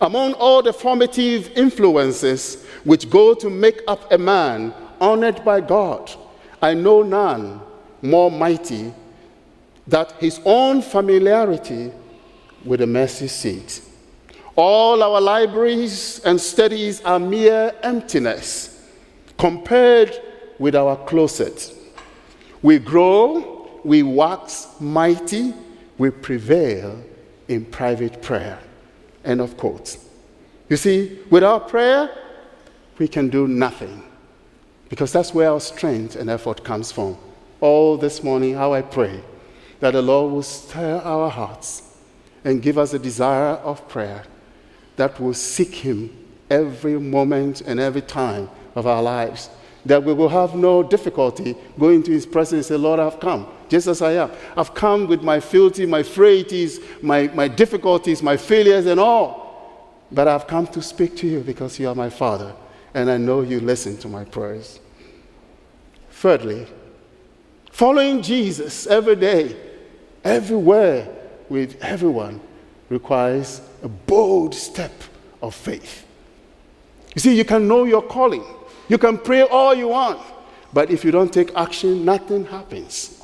Among 0.00 0.34
all 0.34 0.62
the 0.62 0.72
formative 0.72 1.50
influences 1.56 2.64
which 2.84 3.08
go 3.08 3.34
to 3.34 3.48
make 3.48 3.80
up 3.88 4.12
a 4.12 4.18
man 4.18 4.74
honored 5.00 5.44
by 5.44 5.60
God, 5.60 6.10
I 6.60 6.74
know 6.74 7.02
none 7.02 7.60
more 8.02 8.30
mighty 8.30 8.92
than 9.86 10.06
his 10.18 10.40
own 10.44 10.82
familiarity 10.82 11.92
with 12.64 12.80
the 12.80 12.86
mercy 12.86 13.28
seat. 13.28 13.80
All 14.54 15.02
our 15.02 15.20
libraries 15.20 16.20
and 16.24 16.40
studies 16.40 17.02
are 17.02 17.18
mere 17.18 17.74
emptiness 17.82 18.90
compared 19.38 20.18
with 20.58 20.74
our 20.74 20.96
closet. 21.04 21.72
We 22.62 22.78
grow, 22.78 23.80
we 23.84 24.02
wax 24.02 24.68
mighty, 24.80 25.54
we 25.98 26.10
prevail 26.10 27.02
in 27.48 27.64
private 27.66 28.22
prayer. 28.22 28.58
End 29.26 29.42
of 29.42 29.58
quote. 29.58 29.98
You 30.70 30.78
see, 30.78 31.18
without 31.28 31.68
prayer, 31.68 32.10
we 32.98 33.08
can 33.08 33.28
do 33.28 33.46
nothing 33.46 34.02
because 34.88 35.12
that's 35.12 35.34
where 35.34 35.50
our 35.50 35.60
strength 35.60 36.16
and 36.16 36.30
effort 36.30 36.64
comes 36.64 36.90
from. 36.90 37.18
All 37.60 37.98
this 37.98 38.22
morning, 38.22 38.54
how 38.54 38.72
I 38.72 38.80
pray 38.80 39.20
that 39.80 39.90
the 39.90 40.00
Lord 40.00 40.32
will 40.32 40.42
stir 40.42 41.02
our 41.04 41.28
hearts 41.28 41.82
and 42.44 42.62
give 42.62 42.78
us 42.78 42.94
a 42.94 42.98
desire 42.98 43.56
of 43.56 43.86
prayer 43.88 44.24
that 44.96 45.20
will 45.20 45.34
seek 45.34 45.74
Him 45.74 46.10
every 46.48 46.98
moment 46.98 47.60
and 47.60 47.78
every 47.78 48.02
time 48.02 48.48
of 48.74 48.86
our 48.86 49.02
lives 49.02 49.50
that 49.86 50.02
we 50.02 50.12
will 50.12 50.28
have 50.28 50.54
no 50.54 50.82
difficulty 50.82 51.56
going 51.78 52.02
to 52.02 52.10
his 52.10 52.26
presence 52.26 52.70
and 52.70 52.76
say, 52.76 52.82
Lord, 52.82 52.98
I've 52.98 53.20
come, 53.20 53.46
just 53.68 53.86
as 53.86 54.02
I 54.02 54.12
am. 54.12 54.30
I've 54.56 54.74
come 54.74 55.06
with 55.06 55.22
my 55.22 55.40
filthy, 55.40 55.86
my 55.86 56.02
frailties, 56.02 56.80
my, 57.02 57.28
my 57.28 57.48
difficulties, 57.48 58.22
my 58.22 58.36
failures, 58.36 58.86
and 58.86 59.00
all. 59.00 60.04
But 60.10 60.28
I've 60.28 60.46
come 60.46 60.66
to 60.68 60.82
speak 60.82 61.16
to 61.18 61.26
you 61.26 61.40
because 61.40 61.78
you 61.78 61.88
are 61.88 61.94
my 61.94 62.10
Father, 62.10 62.54
and 62.94 63.10
I 63.10 63.16
know 63.16 63.40
you 63.40 63.60
listen 63.60 63.96
to 63.98 64.08
my 64.08 64.24
prayers. 64.24 64.80
Thirdly, 66.10 66.66
following 67.70 68.22
Jesus 68.22 68.86
every 68.86 69.16
day, 69.16 69.56
everywhere, 70.24 71.08
with 71.48 71.80
everyone, 71.82 72.40
requires 72.88 73.60
a 73.82 73.88
bold 73.88 74.54
step 74.54 74.92
of 75.42 75.54
faith. 75.54 76.06
You 77.14 77.20
see, 77.20 77.36
you 77.36 77.44
can 77.44 77.66
know 77.66 77.84
your 77.84 78.02
calling 78.02 78.44
you 78.88 78.98
can 78.98 79.18
pray 79.18 79.42
all 79.42 79.74
you 79.74 79.88
want, 79.88 80.20
but 80.72 80.90
if 80.90 81.04
you 81.04 81.10
don't 81.10 81.32
take 81.32 81.54
action, 81.56 82.04
nothing 82.04 82.44
happens. 82.44 83.15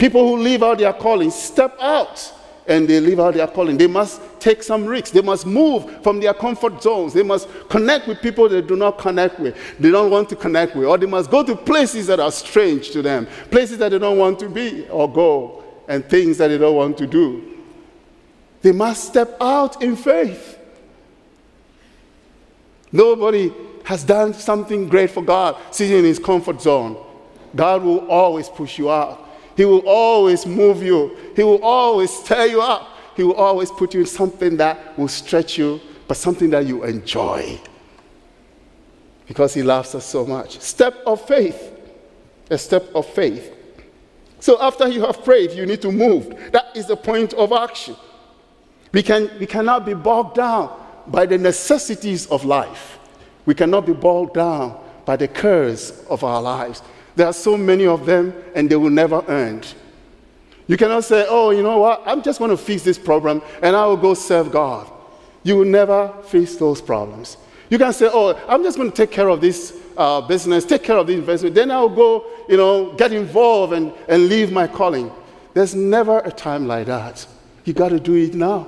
People 0.00 0.26
who 0.26 0.42
live 0.42 0.62
out 0.62 0.78
their 0.78 0.94
calling 0.94 1.30
step 1.30 1.76
out 1.78 2.32
and 2.66 2.88
they 2.88 3.00
live 3.00 3.20
out 3.20 3.34
their 3.34 3.46
calling. 3.46 3.76
They 3.76 3.86
must 3.86 4.22
take 4.40 4.62
some 4.62 4.86
risks. 4.86 5.10
They 5.10 5.20
must 5.20 5.44
move 5.44 6.02
from 6.02 6.20
their 6.20 6.32
comfort 6.32 6.82
zones. 6.82 7.12
They 7.12 7.22
must 7.22 7.46
connect 7.68 8.08
with 8.08 8.22
people 8.22 8.48
they 8.48 8.62
do 8.62 8.76
not 8.76 8.96
connect 8.96 9.38
with, 9.38 9.54
they 9.78 9.90
don't 9.90 10.10
want 10.10 10.30
to 10.30 10.36
connect 10.36 10.74
with. 10.74 10.86
Or 10.86 10.96
they 10.96 11.04
must 11.04 11.30
go 11.30 11.44
to 11.44 11.54
places 11.54 12.06
that 12.06 12.18
are 12.18 12.32
strange 12.32 12.92
to 12.92 13.02
them, 13.02 13.26
places 13.50 13.76
that 13.76 13.90
they 13.90 13.98
don't 13.98 14.16
want 14.16 14.38
to 14.38 14.48
be 14.48 14.88
or 14.88 15.12
go, 15.12 15.62
and 15.86 16.02
things 16.08 16.38
that 16.38 16.48
they 16.48 16.56
don't 16.56 16.76
want 16.76 16.96
to 16.96 17.06
do. 17.06 17.58
They 18.62 18.72
must 18.72 19.04
step 19.04 19.36
out 19.38 19.82
in 19.82 19.96
faith. 19.96 20.58
Nobody 22.90 23.52
has 23.84 24.02
done 24.02 24.32
something 24.32 24.88
great 24.88 25.10
for 25.10 25.22
God, 25.22 25.58
sitting 25.72 25.98
in 25.98 26.04
his 26.06 26.18
comfort 26.18 26.62
zone, 26.62 26.96
God 27.54 27.82
will 27.82 28.08
always 28.08 28.48
push 28.48 28.78
you 28.78 28.90
out. 28.90 29.26
He 29.60 29.66
will 29.66 29.86
always 29.86 30.46
move 30.46 30.82
you. 30.82 31.14
He 31.36 31.42
will 31.42 31.62
always 31.62 32.10
stir 32.10 32.46
you 32.46 32.62
up. 32.62 32.96
He 33.14 33.22
will 33.22 33.34
always 33.34 33.70
put 33.70 33.92
you 33.92 34.00
in 34.00 34.06
something 34.06 34.56
that 34.56 34.98
will 34.98 35.06
stretch 35.06 35.58
you, 35.58 35.82
but 36.08 36.16
something 36.16 36.48
that 36.48 36.64
you 36.64 36.82
enjoy. 36.82 37.60
Because 39.26 39.52
he 39.52 39.62
loves 39.62 39.94
us 39.94 40.06
so 40.06 40.24
much. 40.24 40.58
Step 40.60 40.94
of 41.04 41.20
faith. 41.28 41.78
A 42.48 42.56
step 42.56 42.86
of 42.94 43.04
faith. 43.04 43.54
So 44.38 44.56
after 44.62 44.88
you 44.88 45.02
have 45.02 45.22
prayed, 45.22 45.52
you 45.52 45.66
need 45.66 45.82
to 45.82 45.92
move. 45.92 46.52
That 46.52 46.74
is 46.74 46.86
the 46.86 46.96
point 46.96 47.34
of 47.34 47.52
action. 47.52 47.96
We, 48.92 49.02
can, 49.02 49.30
we 49.38 49.44
cannot 49.44 49.84
be 49.84 49.92
bogged 49.92 50.36
down 50.36 50.74
by 51.06 51.26
the 51.26 51.36
necessities 51.36 52.26
of 52.28 52.46
life. 52.46 52.98
We 53.44 53.54
cannot 53.54 53.84
be 53.84 53.92
bogged 53.92 54.36
down 54.36 54.82
by 55.04 55.16
the 55.16 55.28
curse 55.28 56.02
of 56.08 56.24
our 56.24 56.40
lives. 56.40 56.80
There 57.20 57.26
are 57.26 57.34
so 57.34 57.54
many 57.54 57.86
of 57.86 58.06
them, 58.06 58.32
and 58.54 58.70
they 58.70 58.76
will 58.76 58.88
never 58.88 59.22
end. 59.30 59.74
You 60.66 60.78
cannot 60.78 61.04
say, 61.04 61.26
oh, 61.28 61.50
you 61.50 61.62
know 61.62 61.76
what? 61.76 62.02
I'm 62.06 62.22
just 62.22 62.38
going 62.38 62.50
to 62.50 62.56
fix 62.56 62.82
this 62.82 62.96
problem 62.96 63.42
and 63.60 63.76
I 63.76 63.84
will 63.84 63.98
go 63.98 64.14
serve 64.14 64.50
God. 64.50 64.90
You 65.42 65.56
will 65.56 65.66
never 65.66 66.14
face 66.22 66.56
those 66.56 66.80
problems. 66.80 67.36
You 67.68 67.76
can 67.76 67.92
say, 67.92 68.08
oh, 68.10 68.42
I'm 68.48 68.62
just 68.62 68.78
going 68.78 68.90
to 68.90 68.96
take 68.96 69.10
care 69.10 69.28
of 69.28 69.42
this 69.42 69.78
uh, 69.98 70.22
business, 70.22 70.64
take 70.64 70.82
care 70.82 70.96
of 70.96 71.08
the 71.08 71.12
investment. 71.12 71.54
Then 71.54 71.70
I'll 71.70 71.90
go, 71.90 72.24
you 72.48 72.56
know, 72.56 72.94
get 72.94 73.12
involved 73.12 73.74
and, 73.74 73.92
and 74.08 74.26
leave 74.28 74.50
my 74.50 74.66
calling. 74.66 75.12
There's 75.52 75.74
never 75.74 76.20
a 76.20 76.30
time 76.32 76.66
like 76.66 76.86
that. 76.86 77.26
You 77.66 77.74
got 77.74 77.90
to 77.90 78.00
do 78.00 78.14
it 78.14 78.32
now. 78.32 78.66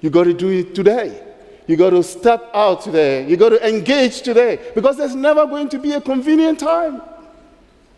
You 0.00 0.08
got 0.08 0.24
to 0.24 0.32
do 0.32 0.48
it 0.48 0.74
today. 0.74 1.26
You 1.66 1.76
got 1.76 1.90
to 1.90 2.02
step 2.02 2.42
out 2.54 2.80
today. 2.80 3.28
You 3.28 3.36
got 3.36 3.50
to 3.50 3.68
engage 3.68 4.22
today 4.22 4.58
because 4.74 4.96
there's 4.96 5.14
never 5.14 5.44
going 5.44 5.68
to 5.68 5.78
be 5.78 5.92
a 5.92 6.00
convenient 6.00 6.58
time. 6.58 7.02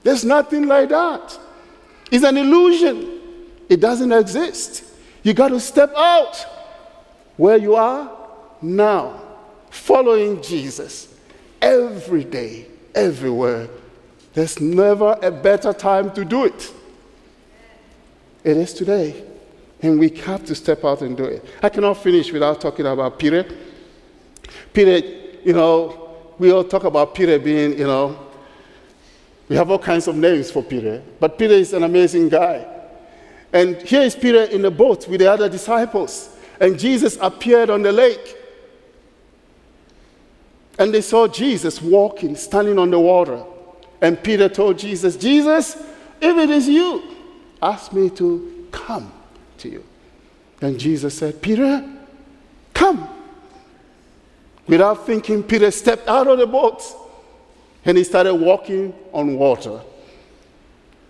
There's 0.02 0.24
nothing 0.24 0.66
like 0.66 0.88
that. 0.88 1.38
It's 2.10 2.24
an 2.24 2.36
illusion, 2.36 3.20
it 3.68 3.80
doesn't 3.80 4.12
exist. 4.12 4.84
You 5.22 5.34
got 5.34 5.48
to 5.48 5.60
step 5.60 5.92
out 5.96 6.44
where 7.36 7.56
you 7.56 7.76
are 7.76 8.10
now, 8.60 9.20
following 9.70 10.42
Jesus 10.42 11.14
every 11.60 12.24
day, 12.24 12.66
everywhere. 12.94 13.68
There's 14.34 14.60
never 14.60 15.18
a 15.22 15.30
better 15.30 15.72
time 15.72 16.10
to 16.12 16.24
do 16.24 16.44
it. 16.44 16.72
It 18.44 18.56
is 18.56 18.72
today. 18.72 19.24
And 19.82 19.98
we 19.98 20.10
have 20.10 20.44
to 20.46 20.54
step 20.54 20.84
out 20.84 21.02
and 21.02 21.16
do 21.16 21.24
it. 21.24 21.44
I 21.62 21.68
cannot 21.68 21.94
finish 21.94 22.32
without 22.32 22.60
talking 22.60 22.86
about 22.86 23.18
Peter. 23.18 23.44
Peter, 24.72 25.06
you 25.44 25.52
know, 25.52 26.16
we 26.38 26.52
all 26.52 26.64
talk 26.64 26.84
about 26.84 27.14
Peter 27.14 27.38
being, 27.38 27.78
you 27.78 27.86
know, 27.86 28.18
we 29.52 29.58
have 29.58 29.70
all 29.70 29.78
kinds 29.78 30.08
of 30.08 30.16
names 30.16 30.50
for 30.50 30.62
Peter, 30.62 31.02
but 31.20 31.36
Peter 31.38 31.52
is 31.52 31.74
an 31.74 31.82
amazing 31.82 32.30
guy. 32.30 32.66
And 33.52 33.76
here 33.82 34.00
is 34.00 34.16
Peter 34.16 34.44
in 34.44 34.62
the 34.62 34.70
boat 34.70 35.06
with 35.06 35.20
the 35.20 35.30
other 35.30 35.46
disciples, 35.46 36.34
and 36.58 36.78
Jesus 36.78 37.18
appeared 37.20 37.68
on 37.68 37.82
the 37.82 37.92
lake. 37.92 38.34
And 40.78 40.94
they 40.94 41.02
saw 41.02 41.28
Jesus 41.28 41.82
walking, 41.82 42.34
standing 42.34 42.78
on 42.78 42.90
the 42.90 42.98
water. 42.98 43.44
And 44.00 44.22
Peter 44.24 44.48
told 44.48 44.78
Jesus, 44.78 45.16
Jesus, 45.16 45.76
if 46.18 46.34
it 46.34 46.48
is 46.48 46.66
you, 46.66 47.02
ask 47.60 47.92
me 47.92 48.08
to 48.08 48.68
come 48.72 49.12
to 49.58 49.68
you. 49.68 49.84
And 50.62 50.80
Jesus 50.80 51.18
said, 51.18 51.42
Peter, 51.42 51.86
come. 52.72 53.06
Without 54.66 55.04
thinking, 55.04 55.42
Peter 55.42 55.70
stepped 55.70 56.08
out 56.08 56.26
of 56.26 56.38
the 56.38 56.46
boat 56.46 56.82
and 57.84 57.98
he 57.98 58.04
started 58.04 58.34
walking 58.34 58.94
on 59.12 59.36
water. 59.36 59.80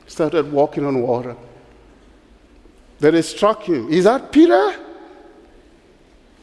He 0.04 0.10
started 0.10 0.50
walking 0.50 0.84
on 0.84 1.02
water. 1.02 1.36
Then 2.98 3.14
it 3.14 3.24
struck 3.24 3.62
him. 3.64 3.88
Is 3.90 4.04
that 4.04 4.32
Peter? 4.32 4.76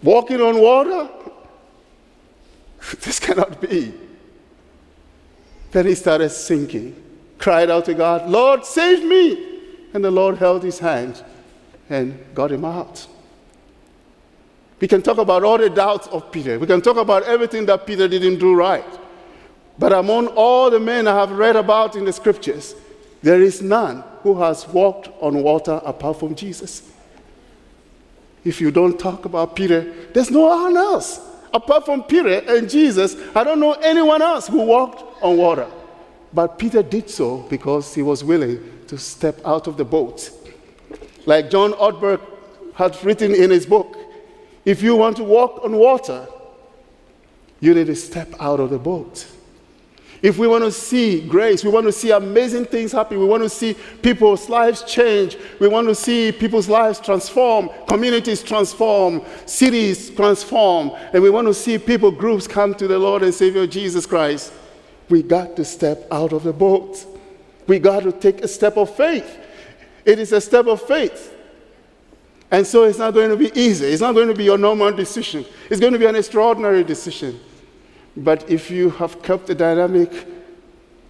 Walking 0.03 0.41
on 0.41 0.59
water? 0.59 1.09
this 3.01 3.19
cannot 3.19 3.59
be. 3.61 3.93
Then 5.71 5.85
he 5.85 5.95
started 5.95 6.29
sinking, 6.29 7.01
cried 7.37 7.69
out 7.69 7.85
to 7.85 7.93
God, 7.93 8.29
Lord, 8.29 8.65
save 8.65 9.03
me. 9.03 9.47
And 9.93 10.03
the 10.03 10.11
Lord 10.11 10.37
held 10.37 10.63
his 10.63 10.79
hand 10.79 11.23
and 11.89 12.19
got 12.35 12.51
him 12.51 12.65
out. 12.65 13.07
We 14.79 14.87
can 14.87 15.01
talk 15.01 15.17
about 15.17 15.43
all 15.43 15.57
the 15.57 15.69
doubts 15.69 16.07
of 16.07 16.31
Peter. 16.31 16.59
We 16.59 16.67
can 16.67 16.81
talk 16.81 16.97
about 16.97 17.23
everything 17.23 17.65
that 17.65 17.85
Peter 17.85 18.07
didn't 18.07 18.37
do 18.37 18.53
right. 18.53 18.85
But 19.79 19.93
among 19.93 20.27
all 20.27 20.69
the 20.69 20.79
men 20.79 21.07
I 21.07 21.15
have 21.15 21.31
read 21.31 21.55
about 21.55 21.95
in 21.95 22.05
the 22.05 22.13
scriptures, 22.13 22.75
there 23.23 23.41
is 23.41 23.61
none 23.61 24.03
who 24.21 24.39
has 24.41 24.67
walked 24.67 25.09
on 25.21 25.41
water 25.41 25.81
apart 25.83 26.19
from 26.19 26.35
Jesus. 26.35 26.83
If 28.43 28.61
you 28.61 28.69
don't 28.69 28.99
talk 28.99 29.25
about 29.25 29.55
Peter, 29.55 29.91
there's 30.13 30.29
no 30.29 30.41
one 30.41 30.77
else. 30.77 31.19
Apart 31.53 31.85
from 31.85 32.03
Peter 32.03 32.43
and 32.47 32.69
Jesus, 32.69 33.15
I 33.35 33.43
don't 33.43 33.59
know 33.59 33.73
anyone 33.73 34.21
else 34.21 34.47
who 34.47 34.61
walked 34.61 35.23
on 35.23 35.37
water. 35.37 35.67
But 36.33 36.59
Peter 36.59 36.83
did 36.83 37.09
so 37.09 37.39
because 37.49 37.95
he 37.95 38.03
was 38.03 38.23
willing 38.23 38.59
to 38.87 38.97
step 38.97 39.39
out 39.45 39.65
of 39.65 39.77
the 39.77 39.85
boat 39.85 40.29
like 41.29 41.51
John 41.51 41.73
Ortberg 41.73 42.21
had 42.73 43.01
written 43.03 43.35
in 43.35 43.51
his 43.51 43.65
book, 43.65 43.95
if 44.65 44.81
you 44.81 44.95
want 44.95 45.17
to 45.17 45.23
walk 45.23 45.63
on 45.63 45.75
water, 45.75 46.27
you 47.59 47.73
need 47.73 47.87
to 47.87 47.95
step 47.95 48.33
out 48.39 48.59
of 48.59 48.71
the 48.71 48.79
boat. 48.79 49.27
If 50.21 50.37
we 50.37 50.47
want 50.47 50.65
to 50.65 50.71
see 50.71 51.21
grace, 51.21 51.63
we 51.63 51.69
want 51.69 51.85
to 51.85 51.91
see 51.91 52.11
amazing 52.11 52.65
things 52.65 52.91
happen, 52.91 53.19
we 53.19 53.25
want 53.25 53.43
to 53.43 53.49
see 53.49 53.75
people's 54.01 54.49
lives 54.49 54.83
change, 54.83 55.37
we 55.59 55.67
want 55.67 55.87
to 55.87 55.95
see 55.95 56.31
people's 56.31 56.67
lives 56.67 56.99
transform, 56.99 57.69
communities 57.87 58.43
transform, 58.43 59.21
cities 59.45 60.09
transform, 60.09 60.91
and 61.13 61.23
we 61.23 61.29
want 61.29 61.47
to 61.47 61.53
see 61.53 61.77
people, 61.77 62.11
groups 62.11 62.47
come 62.47 62.75
to 62.75 62.87
the 62.87 62.99
Lord 62.99 63.23
and 63.23 63.33
Savior 63.33 63.65
Jesus 63.65 64.05
Christ, 64.05 64.51
we 65.09 65.23
got 65.23 65.55
to 65.55 65.65
step 65.65 66.05
out 66.11 66.33
of 66.33 66.43
the 66.43 66.53
boat. 66.53 67.05
We 67.67 67.79
got 67.79 68.03
to 68.03 68.11
take 68.11 68.41
a 68.41 68.47
step 68.47 68.77
of 68.77 68.95
faith. 68.95 69.37
It 70.05 70.19
is 70.19 70.31
a 70.33 70.41
step 70.41 70.67
of 70.67 70.81
faith. 70.81 71.35
And 72.51 72.65
so 72.65 72.83
it's 72.83 72.97
not 72.97 73.13
going 73.13 73.29
to 73.29 73.37
be 73.37 73.51
easy. 73.59 73.85
It's 73.85 74.01
not 74.01 74.15
going 74.15 74.27
to 74.27 74.33
be 74.33 74.43
your 74.43 74.57
normal 74.57 74.91
decision. 74.91 75.45
It's 75.69 75.79
going 75.79 75.93
to 75.93 75.99
be 75.99 76.05
an 76.05 76.15
extraordinary 76.15 76.83
decision. 76.83 77.39
But 78.15 78.49
if 78.49 78.71
you 78.71 78.89
have 78.91 79.21
kept 79.21 79.49
a 79.49 79.55
dynamic 79.55 80.11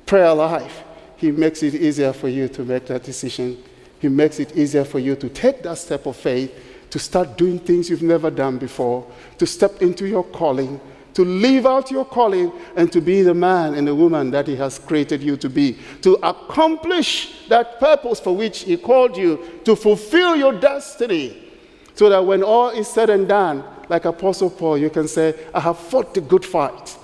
prayer 0.05 0.33
life, 0.33 0.83
He 1.17 1.31
makes 1.31 1.63
it 1.63 1.75
easier 1.75 2.13
for 2.13 2.29
you 2.29 2.47
to 2.49 2.63
make 2.63 2.85
that 2.87 3.03
decision. 3.03 3.61
He 3.99 4.07
makes 4.07 4.39
it 4.39 4.55
easier 4.55 4.85
for 4.85 4.99
you 4.99 5.15
to 5.17 5.29
take 5.29 5.63
that 5.63 5.77
step 5.77 6.05
of 6.05 6.15
faith, 6.15 6.53
to 6.89 6.99
start 6.99 7.37
doing 7.37 7.59
things 7.59 7.89
you've 7.89 8.01
never 8.01 8.31
done 8.31 8.57
before, 8.57 9.05
to 9.37 9.45
step 9.45 9.81
into 9.81 10.07
your 10.07 10.23
calling, 10.23 10.79
to 11.13 11.25
live 11.25 11.65
out 11.65 11.91
your 11.91 12.05
calling 12.05 12.51
and 12.75 12.91
to 12.93 13.01
be 13.01 13.21
the 13.21 13.33
man 13.33 13.73
and 13.73 13.87
the 13.87 13.95
woman 13.95 14.31
that 14.31 14.47
He 14.47 14.55
has 14.55 14.79
created 14.79 15.21
you 15.21 15.35
to 15.37 15.49
be, 15.49 15.77
to 16.01 16.13
accomplish 16.23 17.47
that 17.49 17.79
purpose 17.79 18.19
for 18.19 18.35
which 18.35 18.59
He 18.63 18.77
called 18.77 19.17
you, 19.17 19.59
to 19.65 19.75
fulfill 19.75 20.35
your 20.35 20.53
destiny, 20.59 21.51
so 21.95 22.07
that 22.09 22.25
when 22.25 22.41
all 22.41 22.69
is 22.69 22.87
said 22.87 23.09
and 23.09 23.27
done, 23.27 23.63
like 23.89 24.05
Apostle 24.05 24.51
Paul, 24.51 24.77
you 24.77 24.89
can 24.89 25.07
say, 25.07 25.33
I 25.53 25.59
have 25.59 25.77
fought 25.77 26.13
the 26.13 26.21
good 26.21 26.45
fight, 26.45 26.95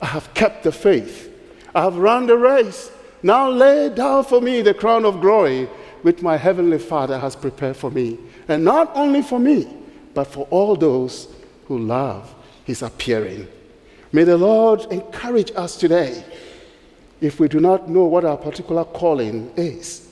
I 0.00 0.06
have 0.06 0.32
kept 0.34 0.62
the 0.62 0.72
faith, 0.72 1.34
I 1.74 1.82
have 1.82 1.96
run 1.96 2.26
the 2.26 2.36
race. 2.36 2.92
Now 3.22 3.50
lay 3.50 3.88
down 3.88 4.24
for 4.24 4.40
me 4.40 4.62
the 4.62 4.74
crown 4.74 5.04
of 5.04 5.20
glory 5.20 5.64
which 6.02 6.22
my 6.22 6.36
heavenly 6.36 6.78
Father 6.78 7.18
has 7.18 7.34
prepared 7.34 7.76
for 7.76 7.90
me. 7.90 8.16
And 8.46 8.64
not 8.64 8.92
only 8.94 9.22
for 9.22 9.40
me, 9.40 9.66
but 10.14 10.28
for 10.28 10.46
all 10.50 10.76
those 10.76 11.28
who 11.66 11.78
love 11.78 12.32
his 12.64 12.82
appearing. 12.82 13.48
May 14.12 14.22
the 14.22 14.38
Lord 14.38 14.86
encourage 14.92 15.50
us 15.56 15.76
today, 15.76 16.24
if 17.20 17.40
we 17.40 17.48
do 17.48 17.58
not 17.58 17.88
know 17.88 18.04
what 18.04 18.24
our 18.24 18.36
particular 18.36 18.84
calling 18.84 19.50
is, 19.56 20.08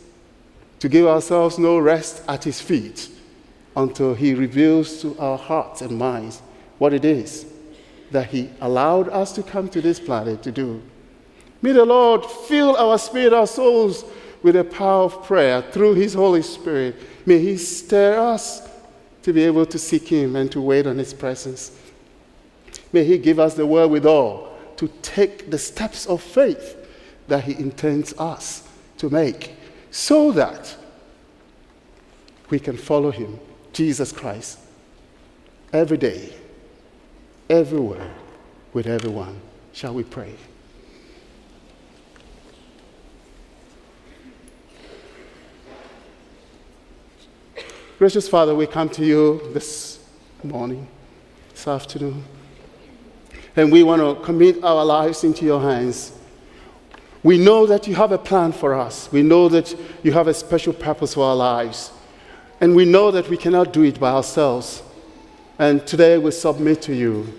to 0.81 0.89
give 0.89 1.07
ourselves 1.07 1.59
no 1.59 1.79
rest 1.79 2.23
at 2.29 2.43
his 2.43 2.61
feet 2.61 3.09
until 3.77 4.15
he 4.15 4.35
reveals 4.35 5.03
to 5.03 5.17
our 5.19 5.39
hearts 5.39 5.83
and 5.83 5.99
minds 5.99 6.41
what 6.79 6.93
it 6.93 7.05
is 7.05 7.47
that 8.11 8.29
he 8.29 8.51
allowed 8.61 9.09
us 9.09 9.33
to 9.33 9.43
come 9.43 9.69
to 9.69 9.81
this 9.81 9.99
planet 9.99 10.43
to 10.43 10.53
do. 10.53 10.83
May 11.63 11.73
the 11.73 11.85
Lord 11.85 12.25
fill 12.25 12.77
our 12.77 12.99
spirit, 12.99 13.33
our 13.33 13.47
souls 13.47 14.05
with 14.43 14.55
the 14.55 14.65
power 14.65 15.05
of 15.05 15.25
prayer 15.25 15.63
through 15.63 15.95
his 15.95 16.15
Holy 16.15 16.43
Spirit. 16.43 16.97
May 17.27 17.41
he 17.41 17.57
stir 17.57 18.19
us 18.19 18.69
to 19.23 19.33
be 19.33 19.43
able 19.43 19.67
to 19.67 19.79
seek 19.79 20.07
him 20.07 20.37
and 20.37 20.51
to 20.53 20.61
wait 20.61 20.87
on 20.87 20.99
his 20.99 21.13
presence. 21.13 21.77
May 22.93 23.05
he 23.05 23.19
give 23.19 23.41
us 23.41 23.55
the 23.55 23.67
wherewithal 23.67 24.57
to 24.77 24.89
take 25.03 25.51
the 25.51 25.59
steps 25.59 26.07
of 26.07 26.23
faith 26.23 26.77
that 27.27 27.45
he 27.45 27.53
intends 27.55 28.13
us 28.19 28.69
to 28.99 29.11
make 29.11 29.57
so 29.91 30.31
that 30.33 30.77
we 32.51 32.61
can 32.61 32.77
follow 32.77 33.11
him, 33.11 33.41
Jesus 33.77 34.11
Christ, 34.11 34.59
every 35.71 35.99
day, 35.99 36.33
everywhere, 37.51 38.11
with 38.73 38.87
everyone. 38.87 39.39
Shall 39.75 39.93
we 39.93 40.03
pray? 40.03 40.33
Gracious 47.99 48.27
Father, 48.27 48.55
we 48.55 48.67
come 48.67 48.89
to 48.89 49.05
you 49.05 49.43
this 49.53 50.03
morning, 50.43 50.89
this 51.51 51.69
afternoon, 51.69 52.25
and 53.57 53.71
we 53.71 53.83
want 53.83 54.01
to 54.01 54.25
commit 54.25 54.65
our 54.65 54.87
lives 54.87 55.23
into 55.23 55.45
your 55.45 55.61
hands. 55.61 56.13
We 57.23 57.37
know 57.37 57.67
that 57.67 57.87
you 57.87 57.95
have 57.97 58.11
a 58.11 58.19
plan 58.19 58.53
for 58.53 58.73
us. 58.73 59.13
We 59.13 59.23
know 59.23 59.51
that 59.51 59.79
you 60.03 60.13
have 60.13 60.29
a 60.29 60.35
special 60.35 60.73
purpose 60.73 61.13
for 61.13 61.25
our 61.25 61.37
lives. 61.37 61.93
And 62.61 62.75
we 62.75 62.85
know 62.85 63.11
that 63.11 63.29
we 63.29 63.37
cannot 63.37 63.73
do 63.73 63.83
it 63.83 64.01
by 64.01 64.11
ourselves. 64.11 64.83
And 65.59 65.87
today 65.87 66.19
we 66.19 66.31
submit 66.31 66.83
to 66.83 66.95
you. 66.95 67.33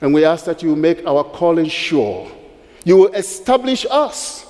And 0.00 0.14
we 0.14 0.24
ask 0.24 0.44
that 0.44 0.62
you 0.62 0.76
make 0.76 1.06
our 1.06 1.24
calling 1.24 1.68
sure. 1.68 2.30
You 2.84 2.96
will 2.96 3.12
establish 3.14 3.84
us 3.90 4.48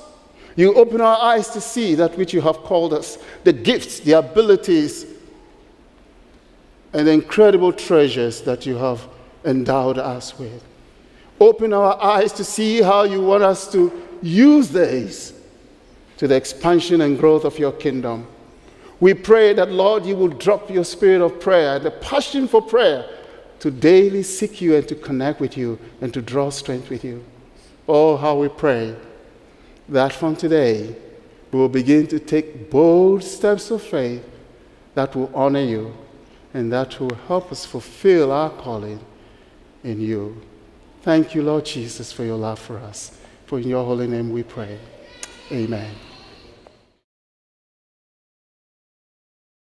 you 0.59 0.75
open 0.75 1.01
our 1.01 1.17
eyes 1.23 1.51
to 1.51 1.61
see 1.61 1.95
that 1.95 2.19
which 2.19 2.35
you 2.35 2.41
have 2.41 2.57
called 2.57 2.93
us 2.93 3.17
the 3.45 3.53
gifts, 3.53 4.01
the 4.01 4.15
abilities, 4.15 5.07
and 6.93 7.07
the 7.07 7.13
incredible 7.13 7.73
treasures 7.73 8.41
that 8.41 8.67
you 8.67 8.75
have 8.75 9.07
endowed 9.45 9.99
us 9.99 10.37
with. 10.37 10.65
Open 11.39 11.73
our 11.73 12.03
eyes 12.03 12.33
to 12.33 12.43
see 12.43 12.83
how 12.83 13.05
you 13.05 13.23
want 13.23 13.45
us 13.45 13.71
to 13.71 14.03
use 14.21 14.71
these 14.71 15.33
to 16.17 16.27
the 16.27 16.35
expansion 16.35 17.03
and 17.03 17.21
growth 17.21 17.45
of 17.45 17.57
your 17.57 17.71
kingdom. 17.71 18.27
We 19.01 19.15
pray 19.15 19.53
that, 19.55 19.71
Lord, 19.71 20.05
you 20.05 20.17
will 20.17 20.29
drop 20.29 20.71
your 20.71 20.85
spirit 20.85 21.23
of 21.23 21.41
prayer, 21.41 21.79
the 21.79 21.91
passion 21.91 22.49
for 22.49 22.61
prayer, 22.61 23.09
to 23.61 23.71
daily 23.71 24.23
seek 24.23 24.61
you 24.61 24.77
and 24.77 24.87
to 24.89 24.95
connect 24.95 25.41
with 25.41 25.57
you 25.57 25.79
and 26.01 26.13
to 26.15 26.23
draw 26.23 26.51
strength 26.51 26.91
with 26.91 27.05
you. 27.05 27.25
Oh, 27.89 28.17
how 28.17 28.39
we 28.39 28.49
pray 28.49 28.95
that 29.89 30.13
from 30.13 30.37
today 30.37 30.95
we 31.51 31.59
will 31.59 31.69
begin 31.69 32.07
to 32.09 32.19
take 32.19 32.71
bold 32.71 33.25
steps 33.25 33.71
of 33.71 33.83
faith 33.83 34.25
that 34.95 35.15
will 35.17 35.31
honor 35.35 35.63
you 35.63 35.95
and 36.55 36.73
that 36.73 37.01
will 37.01 37.15
help 37.27 37.51
us 37.51 37.65
fulfill 37.65 38.31
our 38.31 38.51
calling 38.51 39.01
in 39.85 40.01
you. 40.01 40.41
Thank 41.03 41.35
you, 41.35 41.43
Lord 41.43 41.65
Jesus, 41.65 42.13
for 42.13 42.25
your 42.25 42.37
love 42.37 42.59
for 42.59 42.79
us. 42.79 43.19
For 43.47 43.59
in 43.59 43.69
your 43.69 43.85
holy 43.85 44.07
name 44.07 44.31
we 44.31 44.43
pray. 44.43 44.79
Amen. 45.51 46.08